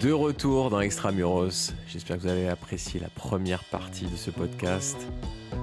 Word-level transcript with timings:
De 0.00 0.12
retour 0.12 0.70
dans 0.70 0.80
Extramuros. 0.80 1.72
J'espère 1.88 2.18
que 2.18 2.22
vous 2.22 2.28
avez 2.28 2.48
apprécié 2.48 3.00
la 3.00 3.08
première 3.08 3.64
partie 3.64 4.04
de 4.04 4.14
ce 4.14 4.30
podcast. 4.30 4.96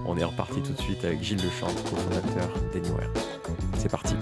On 0.05 0.17
est 0.17 0.25
reparti 0.25 0.61
tout 0.61 0.73
de 0.73 0.81
suite 0.81 1.05
avec 1.05 1.23
Gilles 1.23 1.37
Lechamp, 1.37 1.73
cofondateur 1.89 2.49
d'Anywhere. 2.73 3.09
C'est 3.77 3.89
parti. 3.89 4.15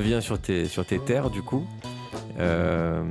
Revient 0.00 0.22
sur 0.22 0.40
tes, 0.40 0.66
sur 0.66 0.84
tes 0.86 0.98
terres, 0.98 1.30
du 1.30 1.42
coup. 1.42 1.64
Euh, 2.38 3.04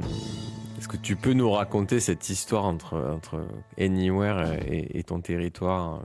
Est-ce 0.77 0.87
que 0.87 0.97
tu 0.97 1.15
peux 1.15 1.33
nous 1.33 1.51
raconter 1.51 1.99
cette 1.99 2.29
histoire 2.29 2.65
entre, 2.65 2.97
entre 2.97 3.45
Anywhere 3.79 4.53
et, 4.67 4.97
et 4.97 5.03
ton 5.03 5.19
territoire, 5.21 6.01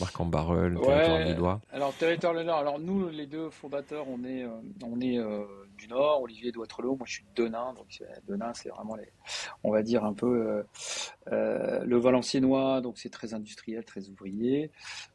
Marc 0.00 0.18
en 0.20 0.24
Barreul, 0.26 0.74
territoire 0.80 1.18
Ouais, 1.18 1.24
lillois? 1.24 1.60
Alors 1.72 1.92
territoire 1.94 2.34
du 2.34 2.44
Nord. 2.44 2.58
Alors 2.58 2.78
nous, 2.78 3.08
les 3.10 3.26
deux 3.26 3.50
fondateurs, 3.50 4.06
on 4.08 4.24
est, 4.24 4.44
euh, 4.44 4.48
on 4.84 5.00
est 5.00 5.18
euh, 5.18 5.42
du 5.82 5.88
Nord. 5.88 6.22
Olivier 6.22 6.52
de 6.52 6.58
Waterloo, 6.58 6.96
moi 6.96 7.06
je 7.06 7.14
suis 7.14 7.24
de 7.34 7.42
Denain. 7.42 7.72
Donc 7.74 8.02
Denain, 8.28 8.52
c'est 8.54 8.68
vraiment 8.68 8.94
les, 8.96 9.08
on 9.64 9.70
va 9.72 9.82
dire 9.82 10.04
un 10.04 10.12
peu 10.14 10.26
euh, 10.26 10.62
euh, 11.32 11.84
le 11.84 11.96
Valenciennois. 11.98 12.80
Donc 12.80 12.98
c'est 12.98 13.10
très 13.10 13.34
industriel, 13.34 13.84
très 13.84 14.08
ouvrier. 14.08 14.70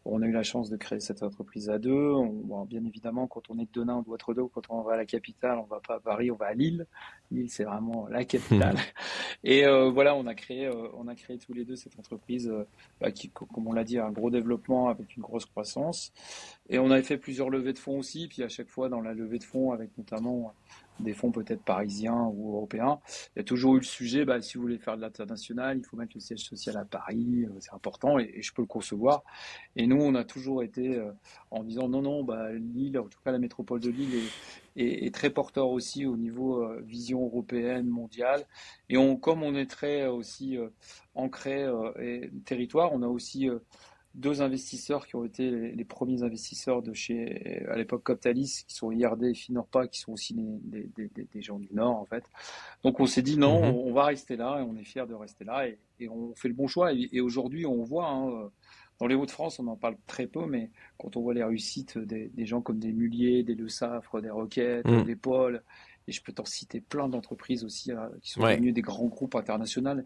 On 0.06 0.22
a 0.22 0.26
eu 0.26 0.32
la 0.32 0.44
chance 0.44 0.70
de 0.70 0.78
créer 0.78 1.00
cette 1.00 1.24
entreprise 1.24 1.70
à 1.70 1.80
deux. 1.80 2.12
On, 2.12 2.26
bon, 2.28 2.66
bien 2.66 2.84
évidemment, 2.86 3.28
quand 3.28 3.50
on 3.50 3.58
est 3.60 3.66
de 3.74 3.80
Denain 3.80 3.98
ou 3.98 4.04
de 4.04 4.10
Waterloo, 4.10 4.50
quand 4.50 4.64
on 4.70 4.82
va 4.82 4.94
à 4.94 4.98
la 4.98 5.06
capitale, 5.06 5.58
on 5.60 5.64
va 5.64 5.80
pas 5.80 5.96
à 5.96 6.00
Paris, 6.00 6.32
on 6.32 6.36
va 6.36 6.48
à 6.48 6.54
Lille. 6.54 6.86
Lille, 7.32 7.50
c'est 7.50 7.64
vraiment 7.64 8.08
la 8.10 8.26
capitale. 8.26 8.76
Et 9.44 9.66
euh, 9.66 9.90
voilà, 9.90 10.16
on 10.16 10.26
a 10.28 10.36
créé, 10.36 10.70
on 10.94 11.08
a 11.08 11.16
créé 11.16 11.38
tous 11.38 11.54
les 11.54 11.64
deux 11.66 11.76
cette 11.76 11.98
entreprise 12.00 12.52
bah, 13.00 13.12
qui, 13.12 13.30
co- 13.30 13.46
comme 13.46 13.68
on 13.68 13.74
l'a 13.74 13.84
dit, 13.84 13.98
a 13.98 14.06
un 14.06 14.12
gros 14.12 14.30
développement 14.30 14.90
avec 14.90 15.16
une 15.16 15.24
grosse 15.24 15.46
croissance. 15.46 16.12
Et 16.70 16.80
on 16.80 16.90
avait 16.92 17.04
fait 17.04 17.18
plusieurs 17.18 17.50
levées 17.50 17.74
de 17.74 17.80
fonds 17.80 18.00
aussi, 18.00 18.28
puis 18.28 18.44
à 18.44 18.50
chaque 18.50 18.70
fois 18.70 18.90
dans 18.90 19.02
la 19.02 19.14
levée 19.14 19.40
de 19.40 19.44
fonds, 19.44 19.72
avec 19.72 19.98
notamment 19.98 20.54
des 21.00 21.14
fonds 21.14 21.32
peut-être 21.32 21.62
parisiens 21.62 22.30
ou 22.34 22.56
européens, 22.56 23.00
il 23.36 23.40
y 23.40 23.42
a 23.42 23.44
toujours 23.44 23.76
eu 23.76 23.80
le 23.80 23.86
sujet, 23.86 24.26
bah, 24.26 24.42
si 24.42 24.56
vous 24.58 24.64
voulez 24.64 24.78
faire 24.78 24.96
de 24.96 25.02
l'international, 25.02 25.78
il 25.78 25.86
faut 25.86 25.98
mettre 25.98 26.14
le 26.16 26.20
siège 26.20 26.40
social 26.40 26.78
à 26.78 26.86
Paris, 26.86 27.46
euh, 27.46 27.50
c'est 27.60 27.74
important, 27.74 28.20
et, 28.20 28.42
je 28.42 28.54
peux 28.54 28.62
le 28.62 28.68
concevoir. 28.68 29.24
Et 29.76 29.88
nous, 29.88 29.98
on 29.98 30.16
a 30.16 30.24
toujours 30.24 30.64
été 30.64 30.96
euh, 30.96 31.12
en 31.52 31.64
disant 31.64 31.88
non, 31.88 32.02
non, 32.02 32.24
bah, 32.24 32.52
Lille, 32.54 32.98
en 32.98 33.08
tout 33.08 33.20
cas 33.24 33.32
la 33.32 33.40
métropole 33.40 33.80
de 33.80 33.90
Lille 33.90 34.10
est, 34.76 35.14
très 35.14 35.30
porteur 35.30 35.70
aussi 35.70 36.06
au 36.06 36.18
niveau 36.18 36.64
euh, 36.64 36.82
vision 36.86 37.24
européenne, 37.26 37.88
mondiale. 37.88 38.46
Et 38.90 38.96
comme 39.22 39.44
on 39.44 39.56
est 39.56 39.70
très 39.70 40.08
aussi 40.08 40.58
ancré 41.16 41.68
et 42.00 42.30
territoire, 42.46 42.94
on 42.94 43.02
a 43.02 43.08
aussi 43.08 43.50
deux 44.18 44.42
investisseurs 44.42 45.08
qui 45.08 45.16
ont 45.16 45.24
été 45.24 45.50
les, 45.50 45.72
les 45.72 45.86
premiers 45.86 46.24
investisseurs 46.24 46.82
de 46.82 46.92
chez, 46.94 47.66
à 47.70 47.78
l'époque 47.78 48.04
Coptalis, 48.04 48.64
qui 48.68 48.76
sont 48.76 48.92
IRD 48.92 49.24
et 49.26 49.34
Finorpa, 49.34 49.88
qui 49.88 50.00
sont 50.00 50.12
aussi 50.12 50.34
des, 50.34 50.90
des, 50.96 51.10
des, 51.16 51.28
des 51.32 51.42
gens 51.42 51.60
du 51.60 51.70
Nord, 51.72 51.96
en 51.96 52.06
fait. 52.06 52.24
Donc 52.84 53.00
on 53.00 53.06
s'est 53.06 53.22
dit 53.22 53.38
non, 53.38 53.62
Mhm. 53.62 53.76
on, 53.76 53.88
on 53.88 53.94
va 53.94 54.06
rester 54.06 54.36
là 54.36 54.60
et 54.60 54.64
on 54.64 54.76
est 54.76 54.84
fiers 54.84 55.06
de 55.08 55.14
rester 55.14 55.46
là 55.46 55.68
et, 55.68 55.78
et 56.00 56.10
on 56.10 56.34
fait 56.36 56.48
le 56.50 56.54
bon 56.56 56.68
choix. 56.68 56.92
Et, 56.94 57.08
et 57.14 57.22
aujourd'hui, 57.22 57.66
on 57.66 57.84
voit, 57.84 58.08
hein, 58.10 58.28
euh, 58.30 58.50
dans 59.00 59.06
les 59.08 59.14
Hauts-de-France, 59.16 59.60
on 59.60 59.68
en 59.68 59.76
parle 59.76 59.96
très 60.08 60.26
peu, 60.26 60.46
mais 60.48 60.72
quand 60.98 61.16
on 61.16 61.22
voit 61.22 61.36
les 61.36 61.44
réussites 61.44 61.98
des, 62.00 62.30
des 62.30 62.46
gens 62.48 62.62
comme 62.62 62.80
des 62.80 62.92
Mulliers, 62.94 63.44
des 63.44 63.54
Le 63.56 63.70
Saffre, 63.70 64.20
des 64.22 64.32
Roquettes, 64.32 64.86
Mhm. 64.88 65.04
des 65.06 65.16
Paul, 65.16 65.62
et 66.08 66.12
je 66.12 66.22
peux 66.24 66.32
t'en 66.32 66.46
citer 66.46 66.80
plein 66.82 67.10
d'entreprises 67.10 67.64
aussi 67.64 67.92
euh, 67.92 68.08
qui 68.22 68.32
sont 68.32 68.42
Ouais. 68.42 68.54
devenues 68.56 68.72
des 68.72 68.82
grands 68.82 69.06
groupes 69.08 69.36
internationaux. 69.36 70.02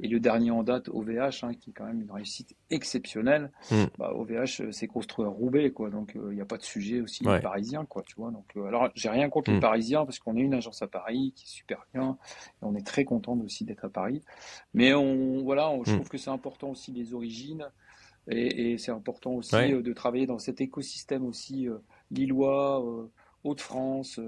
Et 0.00 0.08
le 0.08 0.18
dernier 0.20 0.50
en 0.50 0.62
date, 0.62 0.88
OVH, 0.88 1.42
hein, 1.44 1.54
qui 1.54 1.70
est 1.70 1.72
quand 1.72 1.84
même 1.84 2.00
une 2.00 2.10
réussite 2.10 2.56
exceptionnelle. 2.70 3.52
Mm. 3.70 3.84
Bah, 3.98 4.12
OVH, 4.14 4.60
euh, 4.62 4.72
c'est 4.72 4.86
construit 4.88 5.24
à 5.24 5.28
Roubaix, 5.28 5.70
quoi. 5.70 5.90
Donc, 5.90 6.16
euh, 6.16 6.28
il 6.32 6.34
n'y 6.36 6.40
a 6.40 6.44
pas 6.44 6.56
de 6.56 6.62
sujet 6.62 7.00
aussi 7.00 7.26
Ouais. 7.26 7.40
parisien, 7.40 7.84
quoi, 7.84 8.02
tu 8.02 8.14
vois. 8.16 8.30
Donc, 8.30 8.46
euh, 8.56 8.64
alors, 8.66 8.90
j'ai 8.94 9.08
rien 9.08 9.28
contre 9.28 9.50
les 9.52 9.60
Parisiens 9.60 10.04
parce 10.04 10.18
qu'on 10.18 10.36
est 10.36 10.40
une 10.40 10.54
agence 10.54 10.82
à 10.82 10.88
Paris 10.88 11.32
qui 11.36 11.44
est 11.44 11.48
super 11.48 11.86
bien. 11.94 12.18
Et 12.34 12.64
on 12.64 12.74
est 12.74 12.86
très 12.86 13.04
content 13.04 13.36
aussi 13.38 13.64
d'être 13.64 13.84
à 13.84 13.88
Paris. 13.90 14.22
Mais 14.74 14.92
on, 14.94 15.42
voilà, 15.44 15.70
on- 15.70 15.84
je 15.84 15.92
Mm. 15.92 15.94
trouve 15.96 16.08
que 16.08 16.18
c'est 16.18 16.30
important 16.30 16.70
aussi 16.70 16.90
les 16.92 17.14
origines. 17.14 17.68
Et, 18.28 18.72
et 18.72 18.78
c'est 18.78 18.92
important 18.92 19.32
aussi 19.32 19.54
Ouais. 19.54 19.82
de 19.82 19.92
travailler 19.92 20.26
dans 20.26 20.38
cet 20.38 20.60
écosystème 20.60 21.24
aussi 21.26 21.68
euh, 21.68 21.78
lillois, 22.12 22.80
Hauts-de-France, 23.44 24.20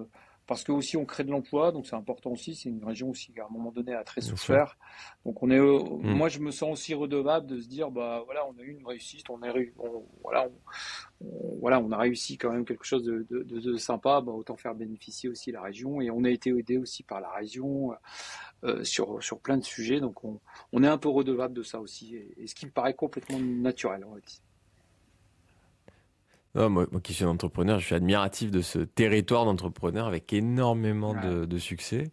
parce 0.46 0.62
que 0.62 0.72
aussi 0.72 0.96
on 0.96 1.04
crée 1.04 1.24
de 1.24 1.30
l'emploi, 1.30 1.72
donc 1.72 1.86
c'est 1.86 1.96
important 1.96 2.30
aussi. 2.32 2.54
C'est 2.54 2.68
une 2.68 2.84
région 2.84 3.10
aussi 3.10 3.32
qui 3.32 3.40
à 3.40 3.46
un 3.46 3.48
moment 3.48 3.72
donné 3.72 3.94
a 3.94 4.04
très 4.04 4.20
souffert. 4.20 4.76
Donc 5.24 5.42
on 5.42 5.50
est, 5.50 5.58
euh, 5.58 5.78
Mm. 5.78 6.14
moi 6.16 6.28
je 6.28 6.38
me 6.40 6.50
sens 6.50 6.72
aussi 6.72 6.94
redevable 6.94 7.46
de 7.46 7.60
se 7.60 7.66
dire 7.68 7.90
bah 7.90 8.22
voilà 8.26 8.46
on 8.46 8.58
a 8.58 8.62
eu 8.62 8.72
une 8.72 8.86
réussite, 8.86 9.28
on 9.30 9.40
a 9.42 9.48
réu- 9.50 9.72
on- 9.78 10.04
voilà 10.22 10.48
on, 11.20 11.26
on- 11.26 11.58
voilà 11.60 11.80
on 11.80 11.90
a 11.92 11.96
réussi 11.98 12.36
quand 12.36 12.52
même 12.52 12.64
quelque 12.64 12.84
chose 12.84 13.02
de, 13.04 13.26
de, 13.30 13.42
de- 13.42 13.60
de 13.60 13.76
sympa, 13.76 14.20
bah, 14.20 14.32
autant 14.32 14.56
faire 14.56 14.74
bénéficier 14.74 15.28
aussi 15.30 15.50
la 15.52 15.62
région 15.62 16.00
et 16.00 16.10
on 16.10 16.24
a 16.24 16.30
été 16.30 16.50
aidé 16.50 16.76
aussi 16.78 17.02
par 17.02 17.20
la 17.20 17.30
région 17.30 17.92
euh, 18.64 18.84
sur 18.84 19.22
sur 19.22 19.40
plein 19.40 19.56
de 19.58 19.64
sujets, 19.64 20.00
donc 20.00 20.24
on, 20.24 20.40
on 20.72 20.82
est 20.82 20.88
un 20.88 20.98
peu 20.98 21.08
redevable 21.08 21.54
de 21.54 21.62
ça 21.62 21.80
aussi 21.80 22.16
et, 22.16 22.34
et 22.38 22.46
ce 22.46 22.54
qui 22.54 22.66
me 22.66 22.70
paraît 22.70 22.94
complètement 22.94 23.38
naturel. 23.38 24.00
Va 24.04 24.20
dire. 24.20 24.40
Non, 26.54 26.70
moi, 26.70 26.86
moi 26.92 27.00
qui 27.00 27.14
suis 27.14 27.24
un 27.24 27.28
entrepreneur, 27.28 27.80
je 27.80 27.86
suis 27.86 27.94
admiratif 27.94 28.50
de 28.50 28.60
ce 28.60 28.78
territoire 28.78 29.44
d'entrepreneurs 29.44 30.06
avec 30.06 30.32
énormément 30.32 31.14
de, 31.14 31.44
de 31.44 31.58
succès. 31.58 32.10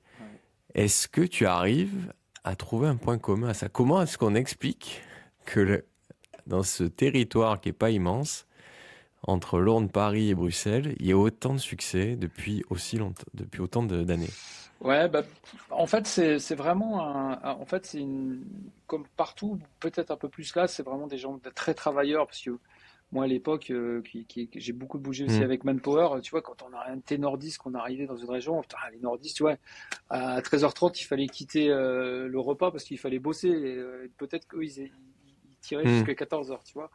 Est-ce 0.74 1.08
que 1.08 1.22
tu 1.22 1.46
arrives 1.46 2.14
à 2.44 2.56
trouver 2.56 2.88
un 2.88 2.96
point 2.96 3.18
commun 3.18 3.50
à 3.50 3.54
ça? 3.54 3.70
Comment 3.70 4.02
est-ce 4.02 4.18
qu'on 4.18 4.36
explique 4.36 5.02
que 5.46 5.60
le- 5.60 5.86
dans 6.48 6.64
ce 6.64 6.84
territoire 6.84 7.62
qui 7.62 7.70
n'est 7.70 7.74
pas 7.74 7.92
immense, 7.92 8.48
entre 9.24 9.60
Londres, 9.60 9.90
Paris 9.92 10.30
et 10.30 10.36
Bruxelles, 10.36 10.96
il 11.00 11.06
y 11.06 11.12
ait 11.12 11.14
autant 11.14 11.54
de 11.54 11.60
succès 11.60 12.16
depuis 12.16 12.64
aussi 12.70 12.98
longtemps, 12.98 13.24
depuis 13.36 13.62
autant 13.62 13.84
d'années? 13.84 14.30
Ouais, 14.82 15.08
bah, 15.08 15.22
en 15.70 15.86
fait, 15.86 16.08
c'est 16.08 16.56
vraiment 16.56 17.06
un, 17.06 17.40
en 17.44 17.66
fait, 17.66 17.86
c'est 17.86 18.04
comme 18.88 19.06
partout, 19.16 19.60
peut-être 19.80 20.10
un 20.10 20.18
peu 20.18 20.28
plus 20.28 20.56
là, 20.56 20.68
c'est 20.68 20.84
vraiment 20.84 21.06
des 21.08 21.20
gens 21.20 21.40
très 21.54 21.76
travailleurs, 21.76 22.26
parce 22.26 22.42
que 22.42 22.58
moi, 23.12 23.26
à 23.26 23.28
l'époque, 23.28 23.72
euh, 23.72 24.02
qui, 24.02 24.26
qui- 24.26 24.50
j'ai 24.56 24.74
beaucoup 24.74 24.98
bougé 25.00 25.26
aussi 25.26 25.40
Mm. 25.40 25.44
avec 25.44 25.64
Manpower, 25.64 26.22
tu 26.22 26.32
vois, 26.32 26.42
quand 26.42 26.64
on 26.64 26.74
a 26.76 26.90
un 26.90 27.00
thé 27.00 27.18
nordiste, 27.18 27.58
qu'on 27.58 27.74
arrivait 27.74 28.06
dans 28.06 28.16
une 28.16 28.30
région, 28.30 28.62
putain, 28.62 28.78
les 28.92 29.00
nordistes, 29.00 29.36
tu 29.38 29.44
vois, 29.44 29.58
à 30.10 30.42
13h30, 30.42 31.02
il 31.02 31.06
fallait 31.06 31.28
quitter 31.28 31.70
euh, 31.70 32.28
le 32.28 32.40
repas 32.40 32.72
parce 32.72 32.84
qu'il 32.86 32.98
fallait 32.98 33.20
bosser, 33.20 33.50
euh, 33.50 34.08
peut-être 34.18 34.48
qu'eux, 34.48 34.64
ils, 34.64 34.80
ils 35.50 35.58
tiraient 35.62 35.86
Mm. 35.86 35.90
jusqu'à 36.06 36.14
14h, 36.26 36.64
tu 36.64 36.74
vois. 36.74 36.90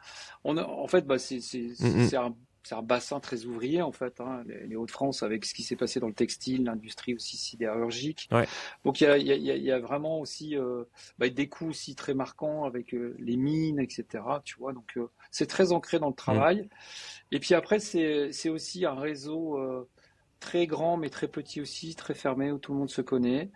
On 0.44 0.56
a, 0.56 0.64
en 0.64 0.86
fait, 0.86 1.06
bah, 1.06 1.18
c'est 1.18 1.40
c'est- 1.40 1.72
Mm, 1.80 2.02
mm. 2.02 2.06
c'est 2.08 2.16
un 2.16 2.34
c'est 2.66 2.74
un 2.74 2.82
bassin 2.82 3.20
très 3.20 3.44
ouvrier 3.44 3.80
en 3.80 3.92
fait, 3.92 4.20
hein, 4.20 4.42
les, 4.44 4.66
les 4.66 4.74
Hauts-de-France 4.74 5.22
avec 5.22 5.44
ce 5.44 5.54
qui 5.54 5.62
s'est 5.62 5.76
passé 5.76 6.00
dans 6.00 6.08
le 6.08 6.14
textile, 6.14 6.64
l'industrie 6.64 7.14
aussi 7.14 7.36
sidérurgique. 7.36 8.28
Ouais. 8.32 8.48
Donc 8.84 9.00
il 9.00 9.04
y 9.04 9.06
a, 9.06 9.16
y 9.18 9.60
y 9.68 9.80
vraiment 9.80 10.18
aussi 10.18 10.56
euh, 10.56 10.82
bah, 11.16 11.28
des 11.28 11.48
coûts 11.48 11.68
aussi 11.68 11.94
très 11.94 12.12
marquants 12.12 12.64
avec 12.64 12.92
euh, 12.92 13.14
les 13.20 13.36
mines, 13.36 13.78
etc. 13.78 14.24
Tu 14.44 14.56
vois, 14.58 14.72
donc 14.72 14.96
euh, 14.96 15.08
c'est 15.30 15.46
très 15.46 15.70
ancré 15.70 16.00
dans 16.00 16.08
le 16.08 16.14
travail. 16.14 16.68
Et 17.30 17.38
puis 17.38 17.54
après 17.54 17.78
c'est 17.78 18.48
aussi 18.48 18.84
un 18.84 18.98
réseau 18.98 19.60
très 20.40 20.66
grand 20.66 20.96
mais 20.96 21.08
très 21.08 21.28
petit 21.28 21.60
aussi, 21.60 21.94
très 21.94 22.14
fermé 22.14 22.50
où 22.50 22.58
tout 22.58 22.72
le 22.72 22.78
monde 22.80 22.90
se 22.90 23.00
connaît. 23.00 23.50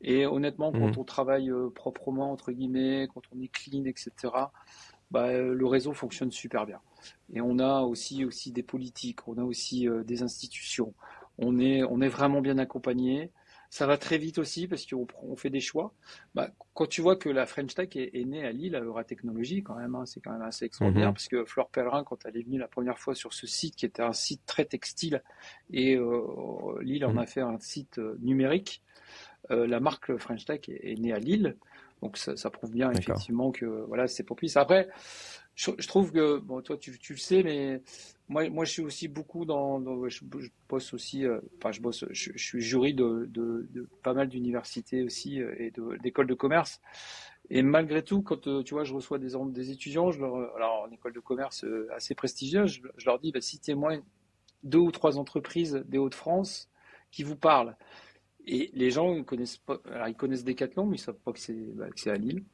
Et 0.00 0.26
honnêtement, 0.26 0.72
quand 0.72 0.80
Mhm. 0.80 0.98
on 0.98 1.04
travaille 1.04 1.52
proprement 1.76 2.32
entre 2.32 2.50
guillemets, 2.50 3.06
quand 3.14 3.22
on 3.32 3.40
est 3.40 3.52
clean, 3.52 3.84
etc. 3.84 4.10
Bah, 5.12 5.32
le 5.32 5.66
réseau 5.66 5.92
fonctionne 5.92 6.32
super 6.32 6.66
bien. 6.66 6.80
Et 7.32 7.40
on 7.40 7.58
a 7.58 7.82
aussi, 7.82 8.24
aussi 8.24 8.52
des 8.52 8.62
politiques, 8.62 9.26
on 9.28 9.36
a 9.38 9.42
aussi 9.42 9.88
euh, 9.88 10.02
des 10.04 10.22
institutions. 10.22 10.94
On 11.38 11.58
est, 11.58 11.82
on 11.84 12.00
est 12.00 12.08
vraiment 12.08 12.40
bien 12.40 12.58
accompagné. 12.58 13.30
Ça 13.70 13.86
va 13.86 13.98
très 13.98 14.16
vite 14.16 14.38
aussi 14.38 14.66
parce 14.66 14.86
qu'on 14.86 15.06
on 15.22 15.36
fait 15.36 15.50
des 15.50 15.60
choix. 15.60 15.92
Bah, 16.34 16.50
quand 16.72 16.86
tu 16.86 17.02
vois 17.02 17.16
que 17.16 17.28
la 17.28 17.44
French 17.44 17.74
Tech 17.74 17.90
est, 17.96 18.10
est 18.18 18.24
née 18.24 18.42
à 18.46 18.50
Lille, 18.50 18.74
à 18.74 18.80
Euratechnologie, 18.80 19.62
quand 19.62 19.74
même, 19.74 19.94
hein, 19.94 20.06
c'est 20.06 20.20
quand 20.20 20.32
même 20.32 20.40
assez 20.40 20.64
extraordinaire 20.64 21.08
Mhm. 21.08 21.14
parce 21.14 21.28
que 21.28 21.44
Flore 21.44 21.68
Pellerin, 21.68 22.02
quand 22.02 22.24
elle 22.24 22.36
est 22.38 22.42
venue 22.42 22.58
la 22.58 22.66
première 22.68 22.98
fois 22.98 23.14
sur 23.14 23.34
ce 23.34 23.46
site, 23.46 23.76
qui 23.76 23.84
était 23.84 24.02
un 24.02 24.14
site 24.14 24.40
très 24.46 24.64
textile, 24.64 25.22
et 25.70 25.96
euh, 25.96 26.22
Lille 26.80 27.04
en 27.04 27.12
Mhm. 27.12 27.18
a 27.18 27.26
fait 27.26 27.40
un 27.42 27.58
site 27.58 27.98
euh, 27.98 28.16
numérique, 28.22 28.82
euh, 29.50 29.66
la 29.66 29.80
marque 29.80 30.16
French 30.16 30.44
Tech 30.46 30.60
est, 30.68 30.92
est 30.92 30.98
née 30.98 31.12
à 31.12 31.18
Lille. 31.18 31.56
Donc 32.02 32.16
ça, 32.16 32.36
ça 32.36 32.48
prouve 32.50 32.70
bien 32.72 32.90
effectivement 32.92 33.50
que 33.50 33.66
voilà 33.66 34.06
c'est 34.06 34.22
propice. 34.22 34.56
Après, 34.56 34.88
je, 35.58 35.88
trouve 35.88 36.12
que 36.12 36.38
toi 36.60 36.76
tu, 36.76 36.92
le 37.10 37.16
sais, 37.16 37.42
mais 37.42 37.82
moi 38.28 38.64
je 38.64 38.70
suis 38.70 38.82
aussi 38.82 39.08
beaucoup 39.08 39.44
dans, 39.44 39.80
je, 40.08 40.20
bosse 40.68 40.94
aussi, 40.94 41.26
euh, 41.26 41.40
enfin 41.56 41.72
je 41.72 41.80
bosse, 41.80 42.04
je, 42.10 42.30
suis 42.36 42.60
jury 42.60 42.94
de, 42.94 43.68
pas 44.04 44.14
mal 44.14 44.28
d'universités 44.28 45.02
aussi 45.02 45.42
euh, 45.42 45.54
et 45.58 45.72
d'écoles 46.00 46.28
de 46.28 46.34
commerce. 46.34 46.80
Et 47.50 47.62
malgré 47.62 48.04
tout, 48.04 48.22
quand 48.22 48.46
euh, 48.46 48.62
tu 48.62 48.74
vois, 48.74 48.84
je 48.84 48.94
reçois 48.94 49.18
des, 49.18 49.70
étudiants, 49.72 50.10
alors 50.10 50.86
en 50.86 50.90
école 50.92 51.12
de 51.12 51.20
commerce 51.20 51.64
assez 51.92 52.14
prestigieuse, 52.14 52.70
je, 52.70 52.82
je 52.96 53.06
leur 53.06 53.18
dis, 53.18 53.32
bah, 53.32 53.40
citez-moi 53.40 53.94
deux 54.62 54.78
ou 54.78 54.92
trois 54.92 55.18
entreprises 55.18 55.82
des 55.88 55.98
Hauts-de-France 55.98 56.70
qui 57.10 57.24
vous 57.24 57.36
parlent. 57.36 57.76
Et 58.46 58.70
les 58.74 58.90
gens 58.90 59.14
ils 59.14 59.24
connaissent 59.24 59.58
pas, 59.58 59.78
alors 59.86 60.08
ils 60.08 60.14
connaissent 60.14 60.44
Decathlon, 60.44 60.86
mais 60.86 60.96
ils 60.96 61.00
savent 61.00 61.18
pas 61.18 61.32
que 61.32 61.38
c'est 61.38 61.74
bah, 61.74 61.86
à 62.06 62.14
Lille. 62.14 62.44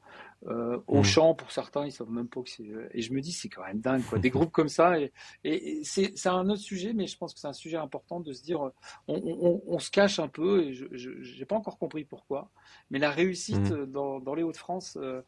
Euh, 0.46 0.78
Auchan, 0.86 1.32
mmh. 1.32 1.36
pour 1.36 1.52
certains, 1.52 1.86
ils 1.86 1.92
savent 1.92 2.10
même 2.10 2.28
pas 2.28 2.42
que 2.42 2.50
c'est. 2.50 2.64
Et 2.92 3.00
je 3.00 3.12
me 3.12 3.20
dis, 3.20 3.32
c'est 3.32 3.48
quand 3.48 3.64
même 3.64 3.80
dingue, 3.80 4.02
quoi. 4.04 4.18
Des 4.18 4.30
groupes 4.30 4.52
comme 4.52 4.68
ça. 4.68 4.98
Et, 4.98 5.12
et, 5.44 5.84
c'est 5.84 6.26
un 6.26 6.48
autre 6.48 6.60
sujet, 6.60 6.92
mais 6.92 7.06
je 7.06 7.16
pense 7.16 7.34
que 7.34 7.40
c'est 7.40 7.48
un 7.48 7.54
sujet 7.54 7.76
important 7.76 8.20
de 8.20 8.32
se 8.32 8.42
dire, 8.42 8.60
on, 8.60 8.72
on, 9.08 9.62
on 9.66 9.78
se 9.78 9.90
cache 9.90 10.18
un 10.18 10.28
peu, 10.28 10.64
et 10.64 10.74
je 10.74 11.38
n'ai 11.38 11.44
pas 11.46 11.56
encore 11.56 11.78
compris 11.78 12.04
pourquoi. 12.04 12.50
Mais 12.90 12.98
la 12.98 13.10
réussite 13.10 13.70
mmh. 13.70 13.86
dans, 13.86 14.20
dans, 14.20 14.34
les 14.34 14.42
Hauts-de-France 14.42 14.98
euh, 15.00 15.22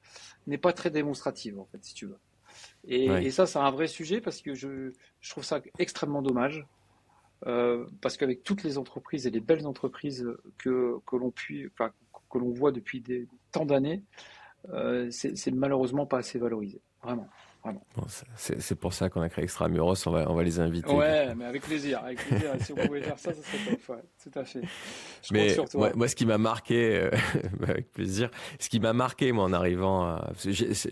n'est 0.46 0.58
pas 0.58 0.72
très 0.72 0.90
démonstrative, 0.90 1.58
en 1.58 1.64
fait, 1.66 1.82
si 1.82 1.94
tu 1.94 2.06
veux. 2.06 2.18
Et, 2.86 3.06
et 3.06 3.30
ça, 3.30 3.46
c'est 3.46 3.58
un 3.58 3.70
vrai 3.70 3.86
sujet 3.86 4.20
parce 4.20 4.40
que 4.40 4.54
je, 4.54 4.92
je 5.20 5.30
trouve 5.30 5.44
ça 5.44 5.60
extrêmement 5.78 6.22
dommage. 6.22 6.66
Euh, 7.46 7.86
parce 8.00 8.16
qu'avec 8.16 8.42
toutes 8.44 8.62
les 8.62 8.78
entreprises 8.78 9.26
et 9.26 9.30
les 9.30 9.40
belles 9.40 9.66
entreprises 9.66 10.26
que, 10.56 10.96
que 11.06 11.16
l'on 11.16 11.32
enfin, 11.66 11.92
que 12.30 12.38
l'on 12.38 12.50
voit 12.50 12.72
depuis 12.72 13.00
des, 13.00 13.28
tant 13.52 13.66
d'années, 13.66 14.02
euh, 14.72 15.08
c'est 15.10 15.50
malheureusement 15.52 16.06
pas 16.06 16.18
assez 16.18 16.38
valorisé. 16.38 16.80
Vraiment. 17.02 17.28
c'est 18.36 18.74
pour 18.74 18.92
ça 18.92 19.08
qu'on 19.08 19.20
a 19.20 19.28
créé 19.28 19.44
Extramuros, 19.44 19.94
on 20.06 20.10
va, 20.10 20.30
on 20.30 20.34
va 20.34 20.42
les 20.42 20.58
inviter. 20.60 20.92
Ouais, 20.92 21.34
mais 21.34 21.44
avec 21.44 21.62
plaisir, 21.62 22.00
avec 22.02 22.18
plaisir. 22.18 22.52
si 22.60 22.72
on 22.72 22.76
pouvait 22.76 23.02
faire 23.02 23.18
ça, 23.18 23.32
ça 23.32 23.42
serait 23.42 23.76
top. 23.76 23.96
tout 24.22 24.38
à 24.38 24.44
fait. 24.44 24.62
mais 25.30 25.56
Moi, 25.94 26.08
ce 26.08 26.16
qui 26.16 26.26
m'a 26.26 26.38
marqué, 26.38 26.96
euh, 26.96 27.10
avec 27.62 27.92
plaisir, 27.92 28.30
ce 28.58 28.68
qui 28.68 28.80
m'a 28.80 28.92
marqué, 28.92 29.32
moi, 29.32 29.44
en 29.44 29.52
arrivant, 29.52 30.04
à, 30.04 30.32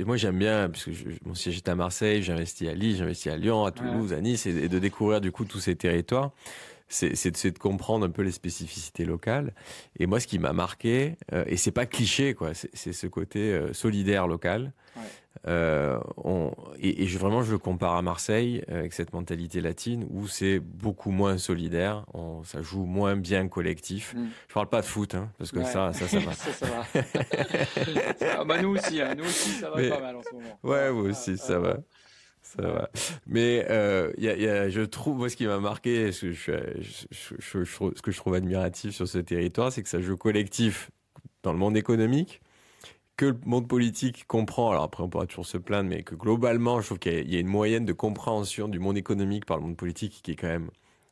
moi, 0.04 0.16
j'aime 0.16 0.38
bien, 0.38 0.68
puisque 0.68 0.92
je, 0.92 1.04
mon 1.24 1.34
siège 1.34 1.56
est 1.56 1.68
à 1.68 1.74
Marseille, 1.74 2.22
j'ai 2.22 2.32
investi 2.32 2.68
à 2.68 2.74
Lille, 2.74 2.96
j'ai 2.96 3.04
investi 3.04 3.30
à 3.30 3.36
Lyon, 3.36 3.64
à 3.64 3.72
Toulouse, 3.72 4.12
à 4.12 4.20
Nice, 4.20 4.46
et, 4.46 4.68
de 4.68 4.78
découvrir 4.78 5.20
du 5.20 5.32
coup 5.32 5.44
tous 5.44 5.60
ces 5.60 5.74
territoires 5.74 6.32
c'est 6.94 7.50
de 7.50 7.58
comprendre 7.58 8.06
un 8.06 8.10
peu 8.10 8.22
les 8.22 8.32
spécificités 8.32 9.04
locales. 9.04 9.52
Et 9.98 10.06
moi, 10.06 10.20
ce 10.20 10.26
qui 10.26 10.38
m'a 10.38 10.52
marqué, 10.52 11.16
euh, 11.32 11.44
et 11.46 11.56
c'est 11.56 11.72
pas 11.72 11.86
cliché, 11.86 12.34
quoi, 12.34 12.52
c'est 12.54 12.92
ce 12.92 13.06
côté 13.06 13.52
euh, 13.52 13.72
solidaire 13.72 14.26
local. 14.26 14.72
Euh, 15.48 15.98
on, 16.16 16.52
et, 16.78 17.06
je, 17.06 17.18
vraiment, 17.18 17.42
je 17.42 17.50
le 17.50 17.58
compare 17.58 17.96
à 17.96 18.02
Marseille 18.02 18.62
avec 18.68 18.92
cette 18.92 19.12
mentalité 19.12 19.60
latine 19.60 20.06
où 20.08 20.28
c'est 20.28 20.60
beaucoup 20.60 21.10
moins 21.10 21.36
solidaire, 21.36 22.06
on, 22.14 22.44
ça 22.44 22.62
joue 22.62 22.84
moins 22.84 23.16
bien 23.16 23.48
collectif. 23.48 24.14
Mm. 24.14 24.28
Je 24.48 24.54
parle 24.54 24.68
pas 24.68 24.80
de 24.80 24.86
foot, 24.86 25.16
hein, 25.16 25.30
parce 25.36 25.50
que 25.50 25.64
ça, 25.64 25.92
ça, 25.92 26.06
ça 26.06 26.20
va. 26.20 26.32
ça, 26.34 26.52
ça 26.52 26.66
va. 26.66 26.84
ah 28.38 28.44
bah 28.44 28.62
nous 28.62 28.70
aussi, 28.70 29.02
hein, 29.02 29.14
nous 29.16 29.24
aussi, 29.24 29.50
ça 29.50 29.70
va 29.70 29.88
pas 29.88 30.00
mal 30.00 30.16
en 30.16 30.22
ce 30.22 30.32
moment. 30.32 30.58
Ouais, 30.62 30.90
vous 30.90 31.08
aussi, 31.10 31.36
ça 31.36 31.58
va. 31.58 31.78
Ça 32.56 32.62
va. 32.62 32.90
Mais 33.26 33.66
euh, 33.70 34.12
y 34.18 34.28
a, 34.28 34.36
y 34.36 34.46
a, 34.46 34.68
je 34.68 34.82
trouve, 34.82 35.16
moi, 35.16 35.28
ce 35.28 35.36
qui 35.36 35.46
m'a 35.46 35.58
marqué, 35.58 36.12
ce 36.12 36.26
que 36.26 36.32
je, 36.32 36.52
je, 36.80 37.34
je, 37.38 37.64
ce 37.64 38.02
que 38.02 38.10
je 38.10 38.16
trouve 38.16 38.34
admiratif 38.34 38.94
sur 38.94 39.08
ce 39.08 39.18
territoire, 39.18 39.72
c'est 39.72 39.82
que 39.82 39.88
ça 39.88 40.00
joue 40.00 40.16
collectif 40.16 40.90
dans 41.42 41.52
le 41.52 41.58
monde 41.58 41.76
économique, 41.76 42.40
que 43.16 43.26
le 43.26 43.38
monde 43.44 43.68
politique 43.68 44.26
comprend. 44.26 44.70
Alors 44.70 44.84
après, 44.84 45.02
on 45.02 45.08
pourra 45.08 45.26
toujours 45.26 45.46
se 45.46 45.58
plaindre, 45.58 45.90
mais 45.90 46.02
que 46.02 46.14
globalement, 46.14 46.80
je 46.80 46.86
trouve 46.86 46.98
qu'il 46.98 47.32
y, 47.32 47.36
a 47.36 47.40
une 47.40 47.48
moyenne 47.48 47.84
de 47.84 47.92
compréhension 47.92 48.68
du 48.68 48.78
monde 48.78 48.96
économique 48.96 49.46
par 49.46 49.56
le 49.56 49.64
monde 49.64 49.76
politique 49.76 50.20
qui 50.22 50.32
est 50.32 50.36
quand 50.36 50.48
même 50.48 50.70